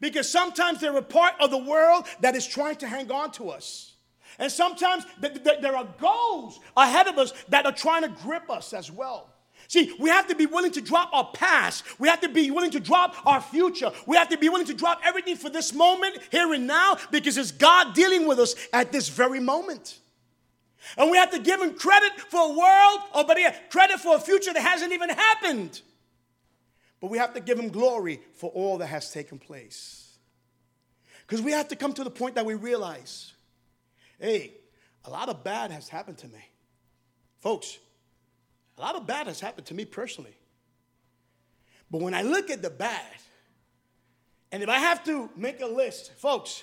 [0.00, 3.50] Because sometimes they're a part of the world that is trying to hang on to
[3.50, 3.92] us.
[4.38, 8.50] And sometimes th- th- there are goals ahead of us that are trying to grip
[8.50, 9.30] us as well.
[9.68, 11.84] See, we have to be willing to drop our past.
[11.98, 13.92] We have to be willing to drop our future.
[14.06, 17.38] We have to be willing to drop everything for this moment, here and now, because
[17.38, 20.00] it's God dealing with us at this very moment.
[20.98, 24.16] And we have to give him credit for a world, or better yet, credit for
[24.16, 25.80] a future that hasn't even happened.
[27.04, 30.16] But we have to give him glory for all that has taken place.
[31.26, 33.34] Because we have to come to the point that we realize
[34.18, 34.54] hey,
[35.04, 36.42] a lot of bad has happened to me.
[37.40, 37.76] Folks,
[38.78, 40.34] a lot of bad has happened to me personally.
[41.90, 43.18] But when I look at the bad,
[44.50, 46.62] and if I have to make a list, folks,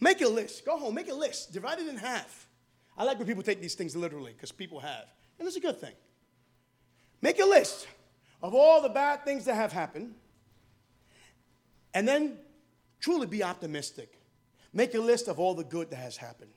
[0.00, 0.64] make a list.
[0.64, 2.48] Go home, make a list, divide it in half.
[2.96, 5.04] I like when people take these things literally because people have,
[5.38, 5.92] and it's a good thing.
[7.20, 7.86] Make a list
[8.42, 10.14] of all the bad things that have happened,
[11.94, 12.38] and then
[13.00, 14.18] truly be optimistic.
[14.72, 16.50] Make a list of all the good that has happened.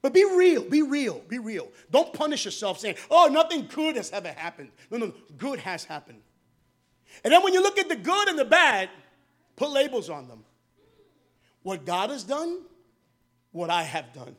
[0.00, 1.68] But be real, be real, be real.
[1.90, 4.70] Don't punish yourself saying, oh, nothing good has ever happened.
[4.90, 6.20] No, no, good has happened.
[7.24, 8.90] And then when you look at the good and the bad,
[9.56, 10.44] put labels on them.
[11.62, 12.60] What God has done,
[13.50, 14.36] what I have done.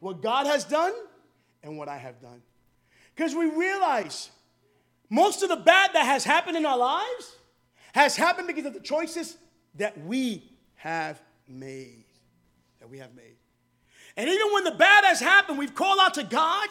[0.00, 0.92] What God has done,
[1.62, 2.42] and what I have done.
[3.14, 4.30] Because we realize
[5.10, 7.36] most of the bad that has happened in our lives
[7.92, 9.36] has happened because of the choices
[9.74, 10.44] that we
[10.76, 12.04] have made.
[12.78, 13.36] That we have made.
[14.16, 16.68] And even when the bad has happened, we've called out to God,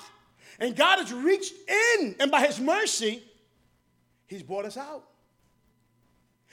[0.60, 3.24] and God has reached in, and by His mercy,
[4.28, 5.04] He's brought us out.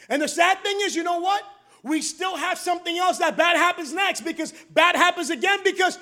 [0.09, 1.42] And the sad thing is, you know what?
[1.83, 5.99] We still have something else that bad happens next because bad happens again because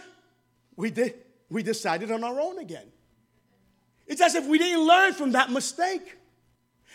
[0.77, 1.15] we did
[1.51, 2.87] we decided on our own again.
[4.07, 6.17] It's as if we didn't learn from that mistake.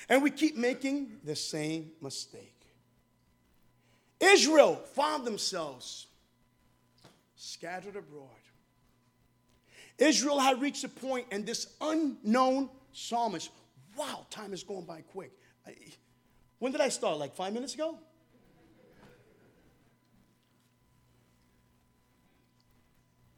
[0.08, 2.56] And we keep making the same mistake.
[4.20, 6.08] Israel found themselves
[7.36, 8.28] scattered abroad.
[9.98, 13.50] Israel had reached a point, and this unknown psalmist,
[13.96, 15.32] wow, time is going by quick.
[15.68, 15.76] I,
[16.60, 17.18] when did I start?
[17.18, 17.98] Like five minutes ago?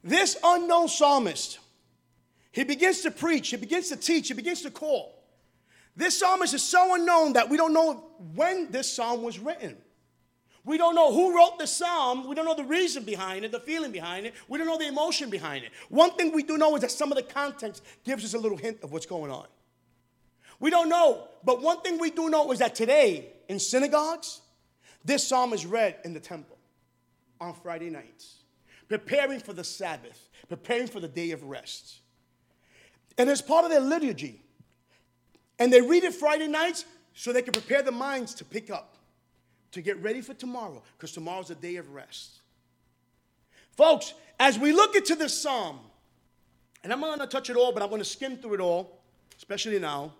[0.04, 1.58] This unknown psalmist,
[2.52, 5.18] he begins to preach, he begins to teach, he begins to call.
[5.96, 9.76] This psalmist is so unknown that we don't know when this psalm was written.
[10.64, 12.28] We don't know who wrote the psalm.
[12.28, 14.34] We don't know the reason behind it, the feeling behind it.
[14.48, 15.72] We don't know the emotion behind it.
[15.88, 18.56] One thing we do know is that some of the context gives us a little
[18.56, 19.46] hint of what's going on.
[20.60, 24.40] We don't know, but one thing we do know is that today in synagogues,
[25.04, 26.56] this psalm is read in the temple
[27.40, 28.44] on Friday nights,
[28.88, 32.01] preparing for the Sabbath, preparing for the day of rest.
[33.18, 34.42] And it's part of their liturgy.
[35.58, 38.96] And they read it Friday nights so they can prepare their minds to pick up
[39.72, 42.40] to get ready for tomorrow because tomorrow's a day of rest.
[43.72, 45.78] Folks, as we look into this psalm,
[46.84, 48.60] and I'm not going to touch it all, but I'm going to skim through it
[48.60, 49.00] all,
[49.38, 50.12] especially now.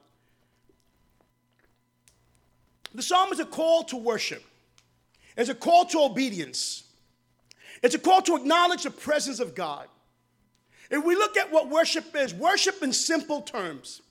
[2.94, 4.42] The psalm is a call to worship,
[5.36, 6.84] it's a call to obedience,
[7.82, 9.88] it's a call to acknowledge the presence of God.
[10.92, 14.02] If we look at what worship is, worship in simple terms,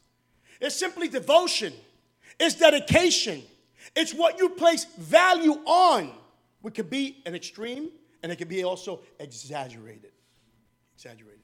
[0.59, 1.73] it's simply devotion,
[2.39, 3.43] it's dedication,
[3.95, 6.11] it's what you place value on,
[6.61, 7.89] which could be an extreme
[8.23, 10.11] and it could be also exaggerated.
[10.95, 11.39] Exaggerated.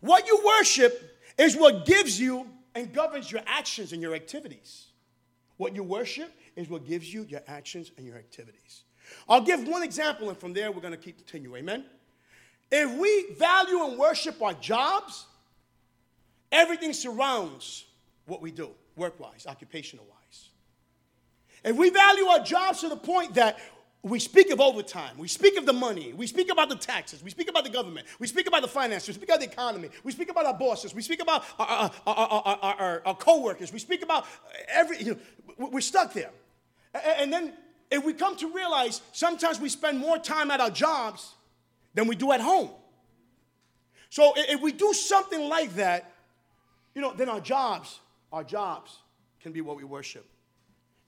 [0.00, 4.86] What you worship is what gives you and governs your actions and your activities.
[5.58, 8.84] What you worship is what gives you your actions and your activities.
[9.28, 11.54] I'll give one example, and from there we're going to keep continue.
[11.56, 11.84] Amen.
[12.70, 15.26] If we value and worship our jobs,
[16.50, 17.84] everything surrounds
[18.26, 20.48] what we do, work wise, occupational wise.
[21.64, 23.58] If we value our jobs to the point that
[24.02, 27.30] we speak of overtime, we speak of the money, we speak about the taxes, we
[27.30, 30.12] speak about the government, we speak about the finances, we speak about the economy, we
[30.12, 34.26] speak about our bosses, we speak about our, our, our, our, we speak about
[34.68, 35.14] every, you
[35.58, 36.30] know, we're stuck there.
[36.94, 37.52] And then
[37.90, 41.34] if we come to realize sometimes we spend more time at our jobs
[41.96, 42.70] than we do at home.
[44.10, 46.12] So if we do something like that,
[46.94, 47.98] you know, then our jobs,
[48.32, 48.98] our jobs
[49.40, 50.26] can be what we worship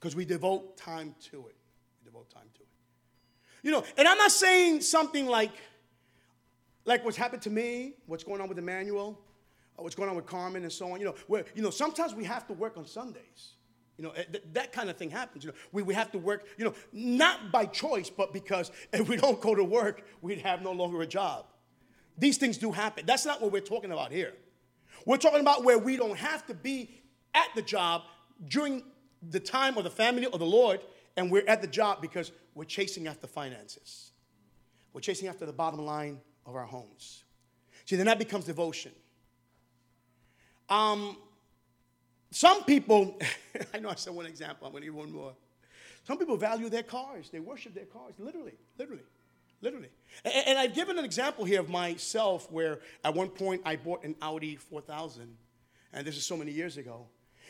[0.01, 1.56] because we devote time to it.
[2.00, 2.69] We devote time to it.
[3.63, 5.52] You know, and I'm not saying something like,
[6.85, 9.21] like what's happened to me, what's going on with Emmanuel,
[9.79, 11.00] uh, what's going on with Carmen, and so on.
[11.00, 13.54] You know, where you know sometimes we have to work on Sundays.
[13.99, 15.44] You know, th- that kind of thing happens.
[15.44, 19.09] You know, we, we have to work, you know, not by choice, but because if
[19.09, 21.46] we don't go to work, we'd have no longer a job.
[22.17, 23.05] These things do happen.
[23.07, 24.35] That's not what we're talking about here.
[25.05, 26.90] We're talking about where we don't have to be
[27.35, 28.03] at the job
[28.49, 28.83] during
[29.31, 30.81] the time of the family or the Lord,
[31.17, 34.13] and we're at the job because we're chasing after finances.
[34.92, 37.25] We're chasing after the bottom line of our homes.
[37.85, 38.92] See, then that becomes devotion.
[40.69, 41.17] Um,
[42.31, 43.18] some people,
[43.74, 45.35] I know I said one example, I'm going to give one more.
[46.06, 49.02] Some people value their cars, they worship their cars, literally, literally,
[49.60, 49.88] literally.
[50.24, 54.04] And, and I've given an example here of myself where at one point I bought
[54.04, 55.37] an Audi 4000,
[55.92, 57.06] and this is so many years ago.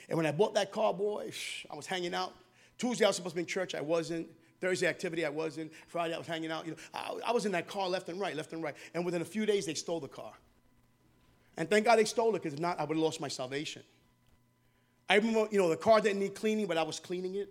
[0.08, 1.30] And when I bought that car, boy,
[1.70, 2.34] I was hanging out.
[2.78, 4.28] Tuesday I was supposed to be in church, I wasn't.
[4.60, 5.72] Thursday activity, I wasn't.
[5.86, 6.66] Friday, I was hanging out.
[6.66, 8.74] You know, I, I, was in that car left and right, left and right.
[8.92, 10.32] And within a few days, they stole the car.
[11.56, 13.82] And thank God they stole it, because if not, I would have lost my salvation.
[15.08, 17.48] I remember, you know, the car didn't need cleaning, but I was cleaning it.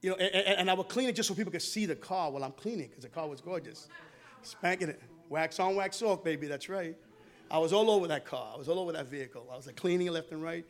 [0.00, 2.30] You know, and, and I would clean it just so people could see the car
[2.30, 3.88] while I'm cleaning, because the car was gorgeous.
[4.42, 5.00] Spanking it.
[5.28, 6.96] Wax on, wax off, baby, that's right.
[7.50, 8.52] I was all over that car.
[8.54, 9.46] I was all over that vehicle.
[9.52, 10.64] I was like cleaning left and right.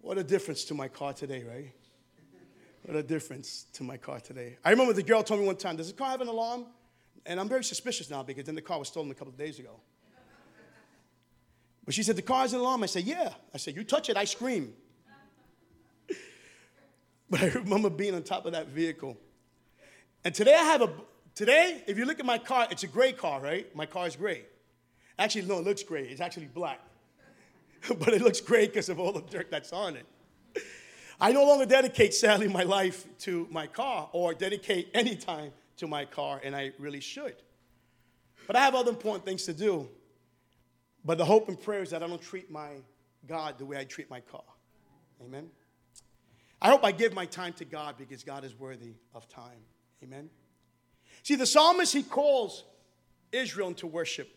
[0.00, 1.72] What a difference to my car today, right?
[2.82, 4.56] What a difference to my car today.
[4.64, 6.66] I remember the girl told me one time, Does the car have an alarm?
[7.24, 9.60] And I'm very suspicious now because then the car was stolen a couple of days
[9.60, 9.80] ago.
[11.84, 12.82] But she said, The car has an alarm.
[12.82, 13.32] I said, Yeah.
[13.54, 14.72] I said, You touch it, I scream.
[17.30, 19.16] but I remember being on top of that vehicle.
[20.24, 20.90] And today I have a,
[21.34, 23.74] today, if you look at my car, it's a gray car, right?
[23.74, 24.44] My car is gray.
[25.18, 26.04] Actually, no, it looks gray.
[26.04, 26.80] It's actually black.
[27.98, 30.06] but it looks gray because of all the dirt that's on it.
[31.20, 35.86] I no longer dedicate, sadly, my life to my car or dedicate any time to
[35.86, 37.36] my car, and I really should.
[38.46, 39.88] But I have other important things to do.
[41.04, 42.70] But the hope and prayer is that I don't treat my
[43.26, 44.44] God the way I treat my car.
[45.24, 45.50] Amen.
[46.60, 49.58] I hope I give my time to God because God is worthy of time.
[50.02, 50.30] Amen.
[51.22, 52.64] See, the psalmist, he calls
[53.32, 54.28] Israel into worship.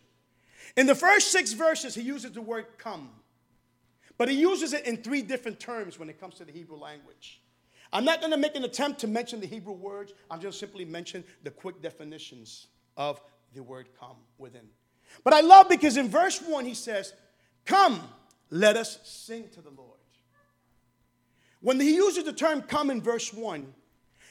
[0.75, 3.09] In the first six verses, he uses the word come.
[4.17, 7.41] But he uses it in three different terms when it comes to the Hebrew language.
[7.93, 10.13] I'm not going to make an attempt to mention the Hebrew words.
[10.31, 13.21] I'm just simply mention the quick definitions of
[13.53, 14.67] the word come within.
[15.23, 17.13] But I love because in verse 1 he says,
[17.65, 18.01] Come,
[18.49, 19.89] let us sing to the Lord.
[21.61, 23.73] When he uses the term come in verse 1,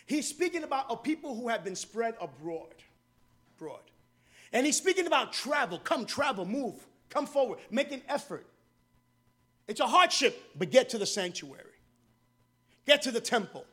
[0.06, 2.74] he's speaking about a people who have been spread abroad.
[3.56, 3.80] Abroad.
[4.52, 5.78] And he's speaking about travel.
[5.78, 8.46] Come, travel, move, come forward, make an effort.
[9.66, 11.64] It's a hardship, but get to the sanctuary,
[12.86, 13.64] get to the temple,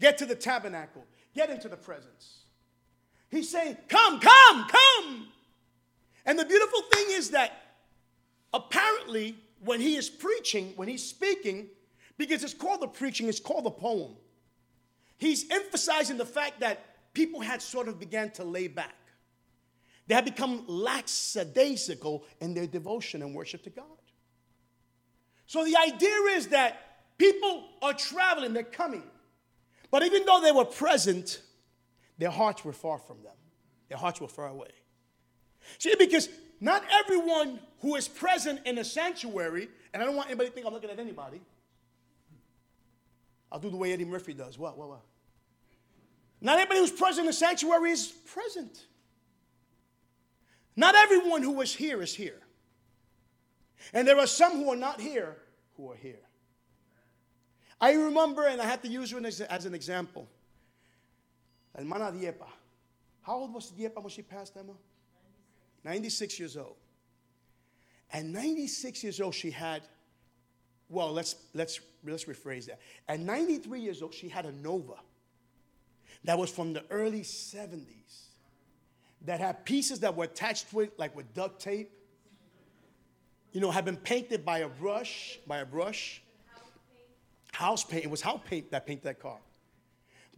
[0.00, 2.44] get to the tabernacle, get into the presence.
[3.30, 5.28] He's saying, Come, come, come.
[6.24, 7.52] And the beautiful thing is that
[8.52, 11.68] apparently, when he is preaching, when he's speaking,
[12.18, 14.12] because it's called the preaching, it's called the poem,
[15.18, 18.94] he's emphasizing the fact that people had sort of began to lay back.
[20.06, 23.86] They had become lackadaisical in their devotion and worship to God.
[25.46, 29.04] So the idea is that people are traveling, they're coming.
[29.90, 31.40] But even though they were present,
[32.18, 33.34] their hearts were far from them.
[33.88, 34.70] Their hearts were far away.
[35.78, 36.28] See, because
[36.60, 40.66] not everyone who is present in the sanctuary, and I don't want anybody to think
[40.66, 41.40] I'm looking at anybody.
[43.50, 44.58] I'll do the way Eddie Murphy does.
[44.58, 45.02] What, what, what?
[46.40, 48.86] Not everybody who's present in the sanctuary is present.
[50.74, 52.40] Not everyone who is here is here.
[53.92, 55.36] And there are some who are not here
[55.76, 56.20] who are here.
[57.80, 60.28] I remember, and I have to use her as, an example.
[61.76, 62.46] Hermana Diepa.
[63.22, 64.72] How old was Diepa when she passed, Emma?
[65.84, 66.76] 96 years old.
[68.12, 69.82] At 96 years old, she had,
[70.88, 72.80] well, let's, let's, let's rephrase that.
[73.08, 74.94] At 93 years old, she had a Nova
[76.24, 77.86] that was from the early 70s
[79.24, 81.90] that had pieces that were attached to it, like with duct tape
[83.52, 86.22] you know, had been painted by a brush, by a brush.
[87.52, 88.04] House paint.
[88.04, 89.38] It was house paint that painted that car.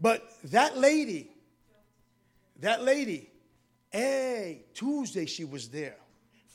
[0.01, 1.31] But that lady,
[2.59, 3.31] that lady,
[3.95, 5.97] hey, Tuesday she was there.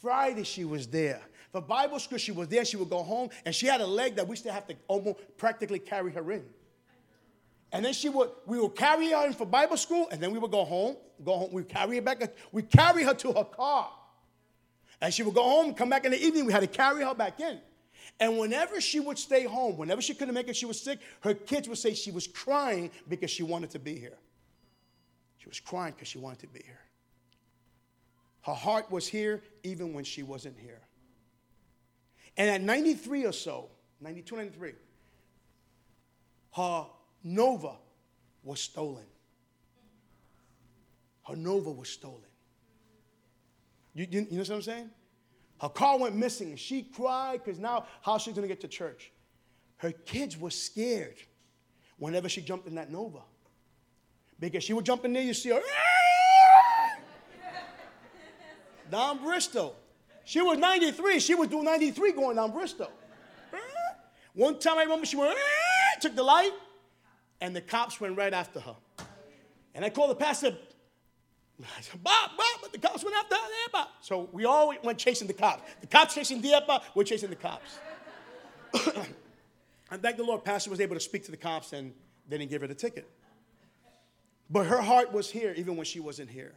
[0.01, 1.21] Friday she was there.
[1.53, 2.65] For Bible school, she was there.
[2.65, 5.19] She would go home, and she had a leg that we still have to almost
[5.37, 6.43] practically carry her in.
[7.71, 10.37] And then she would, we would carry her in for Bible school, and then we
[10.37, 11.49] would go home, go home.
[11.51, 12.21] We carry her back.
[12.51, 13.89] We carry her to her car.
[15.01, 16.45] And she would go home, come back in the evening.
[16.45, 17.59] We had to carry her back in.
[18.19, 21.33] And whenever she would stay home, whenever she couldn't make it, she was sick, her
[21.33, 24.17] kids would say she was crying because she wanted to be here.
[25.37, 26.79] She was crying because she wanted to be here.
[28.41, 30.81] Her heart was here even when she wasn't here.
[32.37, 33.69] And at 93 or so,
[34.01, 34.71] 92, 93,
[36.55, 36.85] her
[37.23, 37.73] Nova
[38.43, 39.05] was stolen.
[41.27, 42.21] Her Nova was stolen.
[43.93, 44.89] You, you, you know what I'm saying?
[45.61, 48.67] Her car went missing and she cried because now how's she going to get to
[48.67, 49.11] church?
[49.77, 51.17] Her kids were scared
[51.97, 53.19] whenever she jumped in that Nova.
[54.39, 55.61] Because she would jump in there, you see her.
[58.89, 59.75] Down Bristol.
[60.25, 61.19] She was 93.
[61.19, 62.91] She was doing 93 going down Bristol.
[64.33, 66.51] One time I remember she went, eh, took the light,
[67.41, 68.75] and the cops went right after her.
[69.73, 70.55] And I called the pastor,
[71.61, 73.41] I said, Bob, Bob, but the cops went after her.
[73.41, 73.87] there, Bob.
[74.01, 75.63] So we all went chasing the cops.
[75.81, 77.79] The cops chasing Diepa, we're chasing the cops.
[79.91, 81.93] and thank the Lord, Pastor was able to speak to the cops and
[82.27, 83.09] they didn't give her the ticket.
[84.49, 86.53] But her heart was here even when she wasn't here.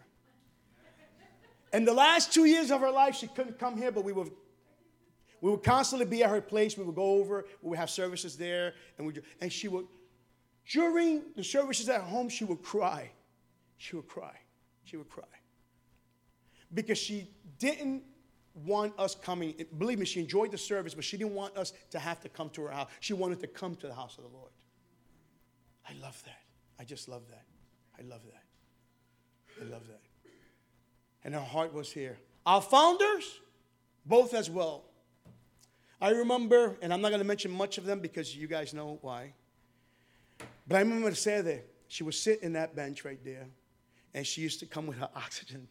[1.73, 4.31] In the last two years of her life, she couldn't come here, but we would,
[5.41, 6.77] we would constantly be at her place.
[6.77, 9.87] We would go over, we would have services there, and, we, and she would,
[10.71, 13.11] during the services at home, she would cry.
[13.79, 14.37] She would cry.
[14.85, 15.25] She would cry.
[16.75, 18.03] Because she didn't
[18.55, 19.55] want us coming.
[19.79, 22.51] Believe me, she enjoyed the service, but she didn't want us to have to come
[22.51, 22.91] to her house.
[23.01, 24.51] She wanted to come to the house of the Lord.
[25.89, 26.43] I love that.
[26.79, 27.45] I just love that.
[27.99, 29.65] I love that.
[29.65, 30.01] I love that.
[31.25, 32.19] And her heart was here.
[32.45, 33.41] Our founders,
[34.05, 34.85] both as well.
[36.01, 38.99] I remember, and I'm not going to mention much of them because you guys know
[39.03, 39.35] why.
[40.67, 43.47] But I remember that she would sit in that bench right there,
[44.15, 45.69] and she used to come with her oxygen.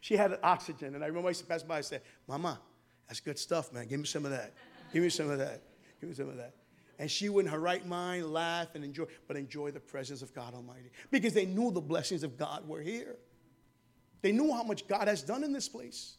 [0.00, 2.60] she had oxygen, and I remember I used to pass by and say, Mama,
[3.08, 3.86] that's good stuff, man.
[3.86, 4.52] Give me some of that.
[4.92, 5.62] Give me some of that.
[6.00, 6.54] Give me some of that.
[6.98, 10.34] And she would, in her right mind, laugh and enjoy, but enjoy the presence of
[10.34, 13.16] God Almighty because they knew the blessings of God were here.
[14.22, 16.16] They knew how much God has done in this place.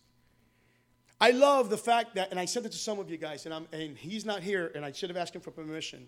[1.19, 3.53] I love the fact that, and I sent it to some of you guys, and,
[3.53, 6.07] I'm, and he's not here, and I should have asked him for permission.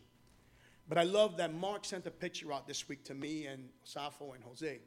[0.87, 4.35] But I love that Mark sent a picture out this week to me and Safo
[4.35, 4.79] and Jose.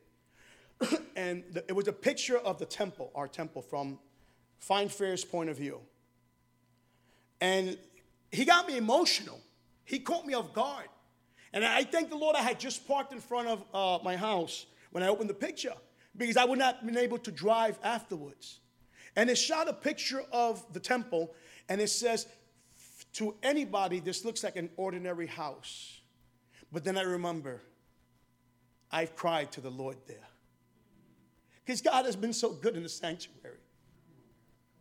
[1.16, 3.98] and the, it was a picture of the temple, our temple, from
[4.58, 5.80] Fine Fare's point of view.
[7.40, 7.76] And
[8.30, 9.40] he got me emotional.
[9.84, 10.86] He caught me off guard.
[11.52, 14.66] And I thank the Lord I had just parked in front of uh, my house
[14.92, 15.74] when I opened the picture
[16.16, 18.60] because I would not have been able to drive afterwards.
[19.16, 21.34] And it shot a picture of the temple
[21.68, 22.26] and it says,
[23.14, 26.00] to anybody, this looks like an ordinary house.
[26.72, 27.62] But then I remember,
[28.90, 30.28] I've cried to the Lord there.
[31.64, 33.58] Because God has been so good in the sanctuary.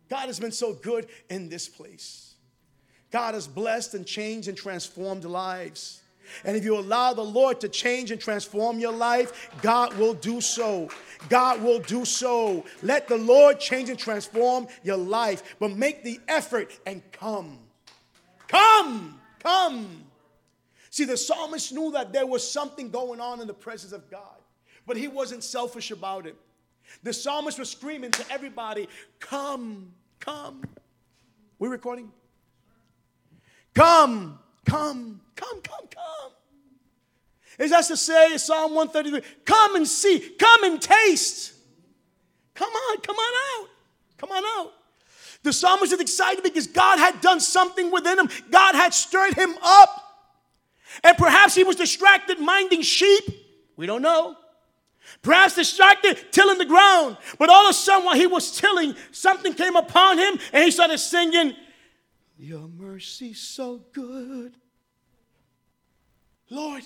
[0.08, 2.34] God has been so good in this place.
[3.10, 6.01] God has blessed and changed and transformed lives.
[6.44, 10.40] And if you allow the Lord to change and transform your life, God will do
[10.40, 10.88] so.
[11.28, 12.64] God will do so.
[12.82, 17.58] Let the Lord change and transform your life, but make the effort and come.
[18.48, 20.04] Come, come.
[20.90, 24.36] See, the psalmist knew that there was something going on in the presence of God,
[24.86, 26.36] but he wasn't selfish about it.
[27.02, 30.62] The psalmist was screaming to everybody, Come, come.
[31.58, 32.10] We recording?
[33.74, 36.32] Come, come, come, come, come.
[37.58, 41.52] Is that to say, Psalm 133, come and see, come and taste.
[42.54, 43.68] Come on, come on out.
[44.18, 44.72] Come on out.
[45.42, 48.28] The psalmist is excited because God had done something within him.
[48.50, 49.98] God had stirred him up.
[51.02, 53.24] And perhaps he was distracted minding sheep.
[53.76, 54.36] We don't know.
[55.22, 57.16] Perhaps distracted tilling the ground.
[57.38, 60.70] But all of a sudden, while he was tilling, something came upon him and he
[60.70, 61.54] started singing,
[62.42, 64.56] Your mercy so good.
[66.50, 66.82] Lord.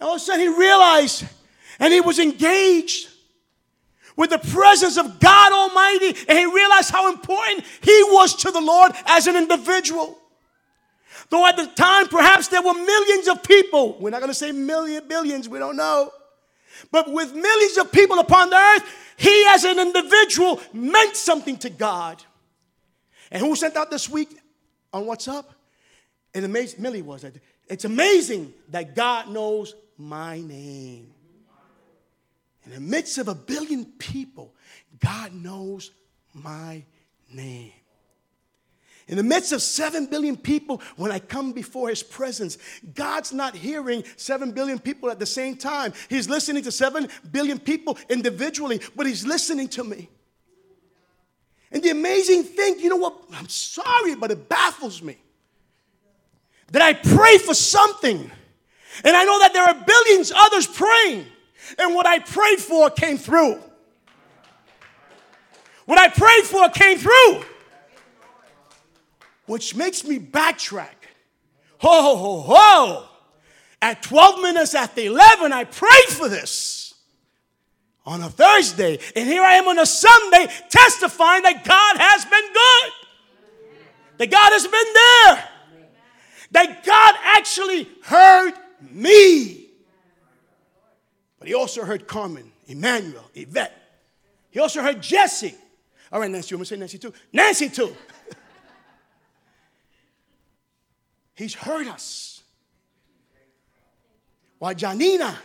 [0.00, 1.24] And all of a sudden, he realized
[1.78, 3.08] and he was engaged
[4.16, 8.60] with the presence of God Almighty, and he realized how important he was to the
[8.60, 10.18] Lord as an individual.
[11.30, 13.96] Though at the time, perhaps there were millions of people.
[14.00, 16.10] We're not going to say million, billions, we don't know.
[16.90, 21.70] But with millions of people upon the earth, he as an individual meant something to
[21.70, 22.20] God.
[23.30, 24.30] And who sent out this week
[24.92, 25.44] on WhatsApp?
[26.34, 27.24] It amazed Millie was.
[27.68, 31.12] It's amazing that God knows my name.
[32.66, 34.54] In the midst of a billion people,
[35.00, 35.90] God knows
[36.34, 36.84] my
[37.32, 37.72] name.
[39.08, 42.58] In the midst of 7 billion people, when I come before his presence,
[42.94, 45.94] God's not hearing 7 billion people at the same time.
[46.10, 50.10] He's listening to 7 billion people individually, but he's listening to me.
[51.70, 53.14] And the amazing thing, you know what?
[53.34, 55.18] I'm sorry, but it baffles me
[56.72, 58.30] that I pray for something,
[59.04, 61.26] and I know that there are billions others praying.
[61.78, 63.60] And what I prayed for came through.
[65.84, 67.44] What I prayed for came through.
[69.46, 70.94] Which makes me backtrack.
[71.78, 73.08] Ho, ho, ho, ho.
[73.80, 76.77] At 12 minutes after 11, I prayed for this
[78.08, 78.98] on a Thursday.
[79.14, 82.92] And here I am on a Sunday testifying that God has been good.
[84.16, 85.48] That God has been there.
[86.52, 88.54] That God actually heard
[88.90, 89.66] me.
[91.38, 93.74] But he also heard Carmen, Emmanuel, Yvette.
[94.50, 95.54] He also heard Jesse.
[96.10, 97.12] All right, Nancy, you want to say Nancy too?
[97.30, 97.94] Nancy too.
[101.34, 102.42] He's heard us.
[104.58, 105.38] While Janina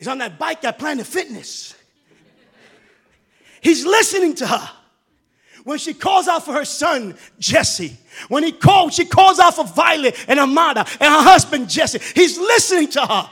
[0.00, 1.76] is on that bike at Planet Fitness,
[3.60, 4.70] he's listening to her.
[5.64, 7.94] When she calls out for her son, Jesse,
[8.28, 11.98] when he calls, she calls out for Violet and Amada and her husband, Jesse.
[12.14, 13.30] He's listening to her.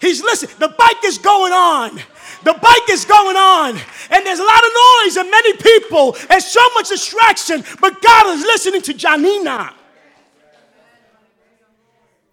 [0.00, 0.52] He's listening.
[0.58, 2.00] The bike is going on.
[2.42, 3.78] The bike is going on.
[4.10, 4.70] And there's a lot of
[5.04, 7.62] noise and many people and so much distraction.
[7.80, 9.74] But God is listening to Janina.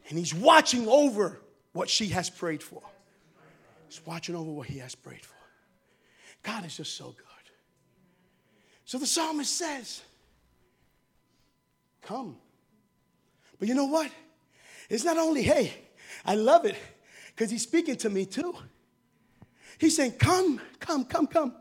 [0.09, 1.39] And He's watching over
[1.73, 2.81] what she has prayed for.
[3.97, 5.35] He's watching over what He has prayed for.
[6.43, 7.25] God is just so good.
[8.85, 10.01] So the psalmist says,
[12.03, 12.37] Come.
[13.59, 14.11] But you know what?
[14.89, 15.73] It's not only, hey,
[16.23, 16.75] I love it
[17.35, 18.55] because he's speaking to me too.
[19.79, 21.55] He's saying, Come, come, come, come.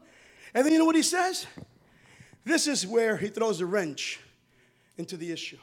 [0.54, 1.46] And then you know what he says?
[2.44, 4.20] This is where he throws a wrench
[4.98, 5.58] into the issue.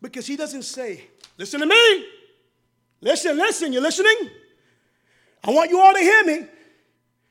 [0.00, 1.04] Because he doesn't say,
[1.36, 2.17] Listen to me.
[3.00, 4.30] Listen, listen, You're listening?
[5.44, 6.46] I want you all to hear me.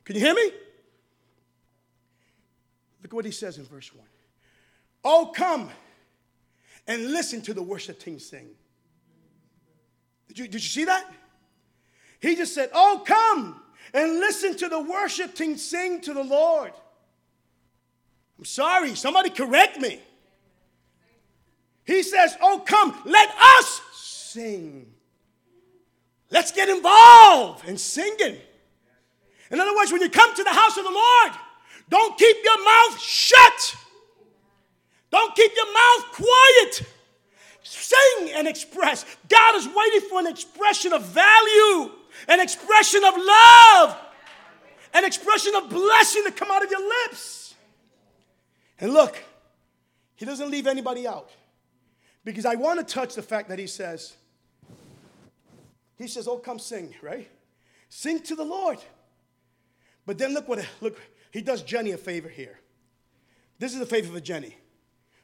[0.06, 0.52] Can you hear me?
[3.02, 4.06] Look at what he says in verse 1.
[5.04, 5.70] Oh, come
[6.88, 8.48] and listen to the worship team sing.
[10.28, 11.06] Did you, did you see that?
[12.20, 13.62] He just said, Oh, come
[13.94, 16.72] and listen to the worship team sing to the Lord.
[18.38, 20.02] I'm sorry, somebody correct me.
[21.86, 24.94] He says, Oh, come, let us sing.
[26.30, 28.38] Let's get involved in singing.
[29.50, 31.32] In other words, when you come to the house of the Lord,
[31.90, 33.76] don't keep your mouth shut.
[35.10, 36.84] Don't keep your mouth quiet.
[37.64, 39.06] Sing and express.
[39.30, 41.92] God is waiting for an expression of value,
[42.28, 43.98] an expression of love,
[44.94, 47.56] an expression of blessing to come out of your lips.
[48.80, 49.18] And look,
[50.16, 51.30] he doesn't leave anybody out.
[52.24, 54.16] Because I want to touch the fact that he says,
[55.98, 57.30] he says, Oh, come sing, right?
[57.90, 58.80] Sing to the Lord.
[60.06, 61.00] But then look what look,
[61.32, 62.60] he does Jenny a favor here.
[63.60, 64.56] This is a favor for Jenny.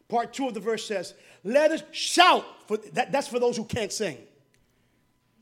[0.09, 1.13] Part two of the verse says,
[1.43, 2.45] Let us shout.
[2.67, 4.17] For, that, that's for those who can't sing.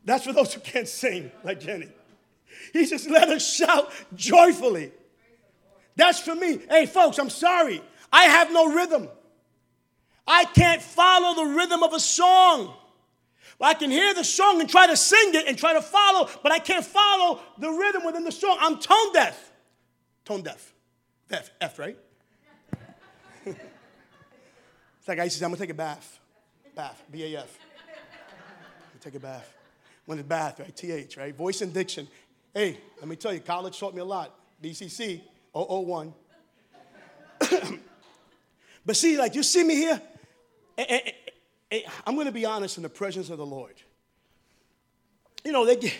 [0.04, 1.90] That's for those who can't sing, like Jenny.
[2.74, 4.92] He says, Let us shout joyfully.
[5.96, 6.60] That's for me.
[6.70, 7.82] Hey, folks, I'm sorry.
[8.12, 9.08] I have no rhythm.
[10.28, 12.74] I can't follow the rhythm of a song.
[13.62, 16.52] I can hear the song and try to sing it and try to follow, but
[16.52, 18.58] I can't follow the rhythm within the song.
[18.60, 19.52] I'm tone deaf.
[20.26, 20.74] Tone deaf.
[21.30, 21.98] F, F right?
[23.46, 23.58] it's
[25.08, 26.20] like I used to say, I'm gonna take a bath.
[26.76, 27.58] Bath, B A F.
[29.02, 29.52] Take a bath.
[30.06, 30.76] When it's bath, right?
[30.76, 31.36] T H, right?
[31.36, 32.08] Voice and diction.
[32.54, 34.36] Hey, let me tell you, college taught me a lot.
[34.62, 35.22] BCC,
[35.54, 36.14] 001.
[38.86, 40.00] but see, like you see me here,
[40.78, 41.12] eh, eh,
[42.06, 43.76] I'm going to be honest in the presence of the Lord.
[45.44, 45.94] You know, they,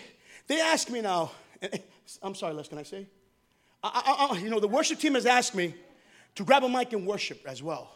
[0.46, 1.32] they ask me now,
[2.22, 3.06] I'm sorry, Les, can I say?
[3.82, 5.74] I, I, you know, the worship team has asked me
[6.34, 7.92] to grab a mic and worship as well.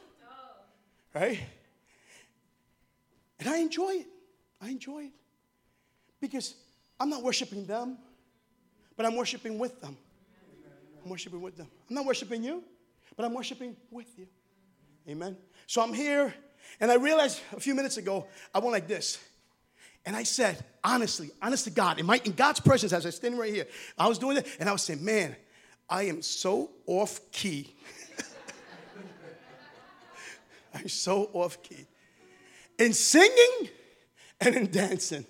[1.14, 1.40] Right?
[3.38, 4.06] And I enjoy it.
[4.60, 5.12] I enjoy it.
[6.20, 6.54] Because
[6.98, 7.98] I'm not worshiping them,
[8.96, 9.96] but I'm worshiping with them.
[11.04, 11.68] I'm worshiping with them.
[11.88, 12.64] I'm not worshiping you,
[13.16, 14.26] but I'm worshiping with you.
[15.08, 15.36] Amen.
[15.66, 16.34] So I'm here,
[16.80, 19.18] and I realized a few minutes ago, I went like this.
[20.04, 23.16] And I said, honestly, honest to God, in, my, in God's presence, as I was
[23.16, 23.66] standing right here,
[23.98, 25.34] I was doing it, and I was saying, man,
[25.90, 27.74] I am so off key.
[30.74, 31.86] I'm so off key
[32.78, 33.68] in singing
[34.40, 35.24] and in dancing.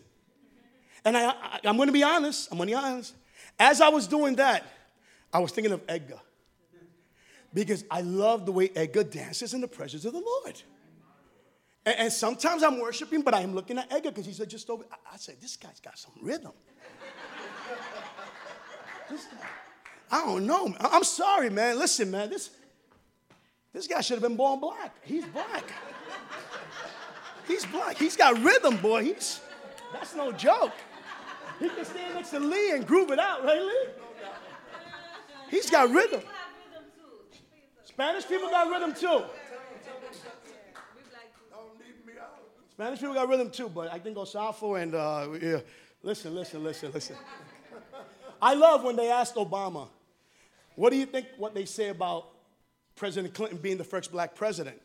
[1.04, 3.14] And I, I, am going to be honest, I'm going to be honest.
[3.58, 4.64] As I was doing that,
[5.32, 6.20] I was thinking of Edgar.
[7.54, 10.60] Because I love the way Edgar dances in the presence of the Lord.
[11.86, 14.84] And, and sometimes I'm worshiping, but I'm looking at Edgar because he's just over.
[14.90, 16.52] I, I said, this guy's got some rhythm.
[19.10, 19.46] this guy.
[20.10, 20.74] I don't know.
[20.80, 21.78] I'm sorry, man.
[21.78, 22.50] Listen, man, this,
[23.72, 24.94] this guy should have been born black.
[25.02, 25.72] He's black.
[27.46, 27.96] He's black.
[27.96, 29.04] He's got rhythm, boy.
[29.04, 29.40] He's
[29.92, 30.72] that's no joke.
[31.60, 33.86] He can stand next to Lee and groove it out, right, Lee?
[35.48, 36.20] He's got rhythm.
[37.84, 39.24] Spanish people got rhythm too.
[42.76, 45.60] Spanish people got rhythm too, but I think Osafo and uh, yeah.
[46.02, 47.16] Listen, listen, listen, listen.
[48.40, 49.88] I love when they asked Obama,
[50.74, 52.28] what do you think what they say about
[52.94, 54.78] President Clinton being the first black president?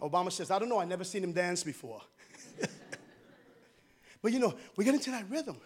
[0.00, 2.00] Obama says, I don't know, I never seen him dance before.
[4.22, 5.58] but you know, we get into that rhythm.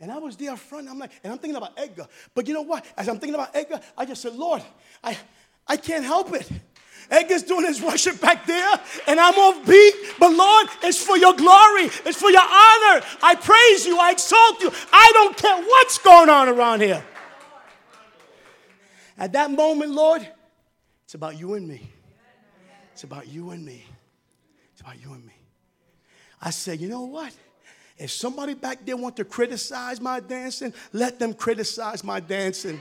[0.00, 0.88] And I was there front.
[0.88, 2.06] I'm like, and I'm thinking about Edgar.
[2.34, 2.86] But you know what?
[2.96, 4.62] As I'm thinking about Edgar, I just said, Lord,
[5.04, 5.18] I,
[5.66, 6.50] I can't help it.
[7.10, 9.94] Edgar's doing his worship back there, and I'm off beat.
[10.18, 13.02] But Lord, it's for your glory, it's for your honor.
[13.22, 14.70] I praise you, I exalt you.
[14.92, 17.04] I don't care what's going on around here.
[19.18, 20.26] At that moment, Lord,
[21.04, 21.88] it's about you and me.
[22.92, 23.84] It's about you and me.
[24.72, 25.34] It's about you and me.
[26.40, 27.32] I said, you know what?
[27.98, 32.80] If somebody back there want to criticize my dancing, let them criticize my dancing.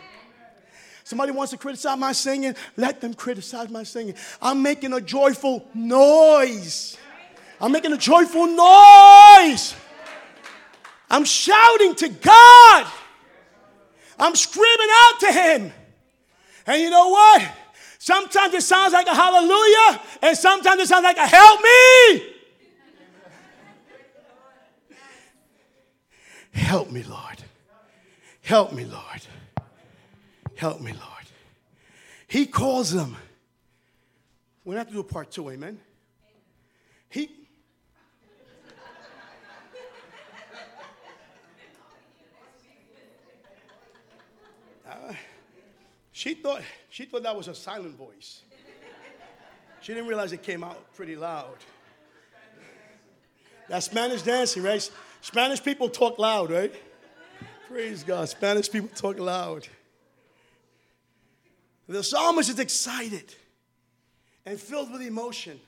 [1.04, 4.16] Somebody wants to criticize my singing, let them criticize my singing.
[4.41, 6.97] I'm making a joyful noise.
[7.60, 9.76] I'm making a joyful noise.
[11.10, 12.88] I'm shouting to God.
[14.18, 15.74] I'm screaming out to Him.
[16.68, 17.41] And you know what?
[17.97, 22.28] Sometimes it sounds like a hallelujah, and sometimes it sounds like a help me.
[26.52, 27.43] Help me, Lord.
[28.41, 29.22] Help me, Lord.
[30.62, 31.26] Help me, Lord.
[32.28, 33.18] He calls them.
[34.64, 35.80] We're going to have to do a part two, amen?
[37.09, 37.32] He.
[44.88, 45.14] Uh,
[46.12, 48.43] she thought she thought that was a silent voice.
[49.80, 51.57] She didn't realize it came out pretty loud.
[53.68, 54.91] That's Spanish dancing, right?
[55.22, 56.76] Spanish people talk loud, right?
[57.68, 58.30] Praise God.
[58.30, 59.68] Spanish people talk loud.
[61.91, 63.35] The psalmist is excited
[64.45, 65.59] and filled with emotion.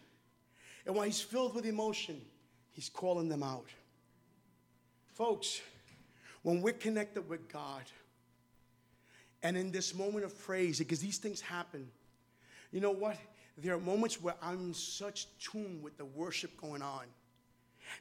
[0.86, 2.22] And while he's filled with emotion,
[2.72, 3.68] he's calling them out.
[5.16, 5.60] Folks,
[6.42, 7.84] when we're connected with God,
[9.42, 11.90] and in this moment of praise, because these things happen,
[12.72, 13.18] you know what?
[13.58, 17.04] There are moments where I'm in such tune with the worship going on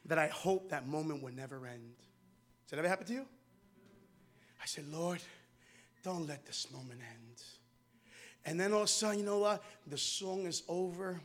[0.05, 1.93] that I hope that moment will never end.
[2.63, 3.25] Does that ever happen to you?
[4.61, 5.19] I said, Lord,
[6.03, 7.43] don't let this moment end.
[8.45, 9.63] And then all of a sudden, you know what?
[9.87, 11.21] The song is over,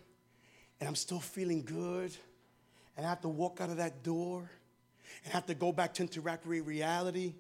[0.81, 2.16] and I'm still feeling good.
[2.97, 4.51] And I have to walk out of that door
[5.25, 7.35] and have to go back to interact with reality.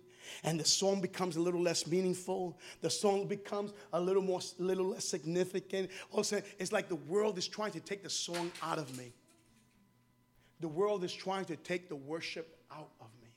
[0.44, 2.58] And the song becomes a little less meaningful.
[2.80, 5.90] The song becomes a little more, little less significant.
[6.10, 8.78] All of a sudden, it's like the world is trying to take the song out
[8.78, 9.12] of me.
[10.60, 13.28] The world is trying to take the worship out of me.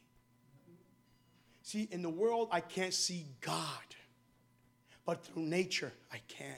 [1.62, 3.62] See, in the world, I can't see God
[5.06, 6.56] but through nature I can.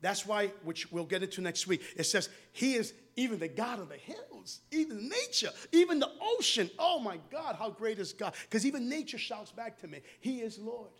[0.00, 3.80] That's why, which we'll get into next week, it says, He is even the God
[3.80, 6.70] of the hills, even nature, even the ocean.
[6.78, 8.34] Oh my God, how great is God?
[8.44, 10.90] Because even nature shouts back to me, He is Lord.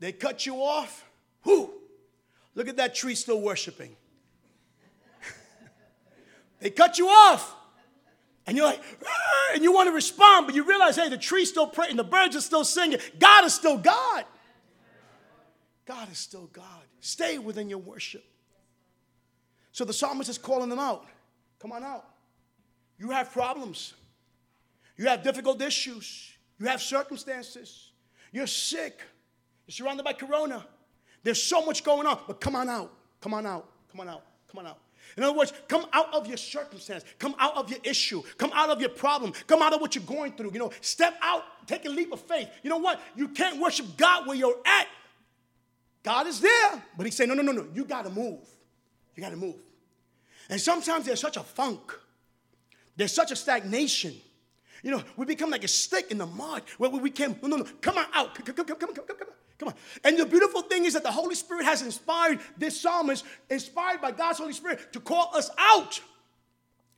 [0.00, 1.04] They cut you off.
[1.42, 1.72] Who?
[2.54, 3.96] Look at that tree still worshiping.
[6.60, 7.54] they cut you off.
[8.46, 11.48] And you're like, ah, and you want to respond, but you realize, hey, the tree's
[11.48, 12.98] still praying, the birds are still singing.
[13.18, 14.24] God is still God.
[15.86, 16.82] God is still God.
[17.00, 18.24] Stay within your worship.
[19.72, 21.04] So the psalmist is calling them out.
[21.58, 22.04] Come on out.
[22.98, 23.94] You have problems.
[24.96, 26.32] You have difficult issues.
[26.58, 27.90] You have circumstances.
[28.32, 29.00] You're sick.
[29.66, 30.64] You're surrounded by corona.
[31.22, 32.92] There's so much going on, but come on out.
[33.20, 33.68] Come on out.
[33.90, 34.24] Come on out.
[34.48, 34.78] Come on out.
[35.16, 38.70] In other words, come out of your circumstance, come out of your issue, come out
[38.70, 40.52] of your problem, come out of what you're going through.
[40.52, 42.48] You know, step out, take a leap of faith.
[42.62, 43.00] You know what?
[43.14, 44.88] You can't worship God where you're at.
[46.02, 48.40] God is there, but He's saying, no, no, no, no, you got to move.
[49.14, 49.56] You got to move.
[50.50, 51.98] And sometimes there's such a funk,
[52.96, 54.14] there's such a stagnation.
[54.82, 57.56] You know, we become like a stick in the mud where we can't, no, no,
[57.56, 59.28] no, come on out, come, come, come, come, come, come, come.
[59.64, 59.80] Come on.
[60.04, 64.12] And the beautiful thing is that the Holy Spirit has inspired this psalmist, inspired by
[64.12, 66.00] God's Holy Spirit, to call us out.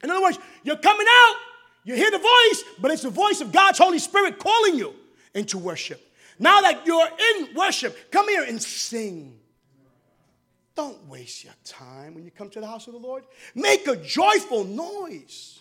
[0.03, 1.37] In other words, you're coming out,
[1.85, 4.95] you hear the voice, but it's the voice of God's Holy Spirit calling you
[5.35, 6.03] into worship.
[6.39, 9.39] Now that you're in worship, come here and sing.
[10.75, 13.25] Don't waste your time when you come to the house of the Lord.
[13.55, 15.61] Make a joyful noise.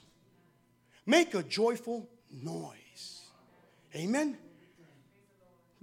[1.06, 3.22] Make a joyful noise.
[3.96, 4.38] Amen.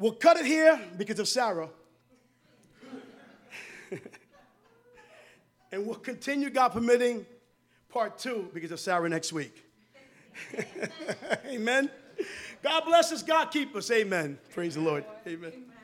[0.03, 1.69] We'll cut it here because of Sarah.
[5.71, 7.25] and we'll continue, God permitting,
[7.89, 9.65] part two because of Sarah next week.
[11.47, 11.89] Amen.
[12.65, 13.23] God bless us.
[13.23, 13.93] God keep us.
[13.93, 14.41] Amen.
[14.53, 15.05] Praise the Lord.
[15.25, 15.72] Amen.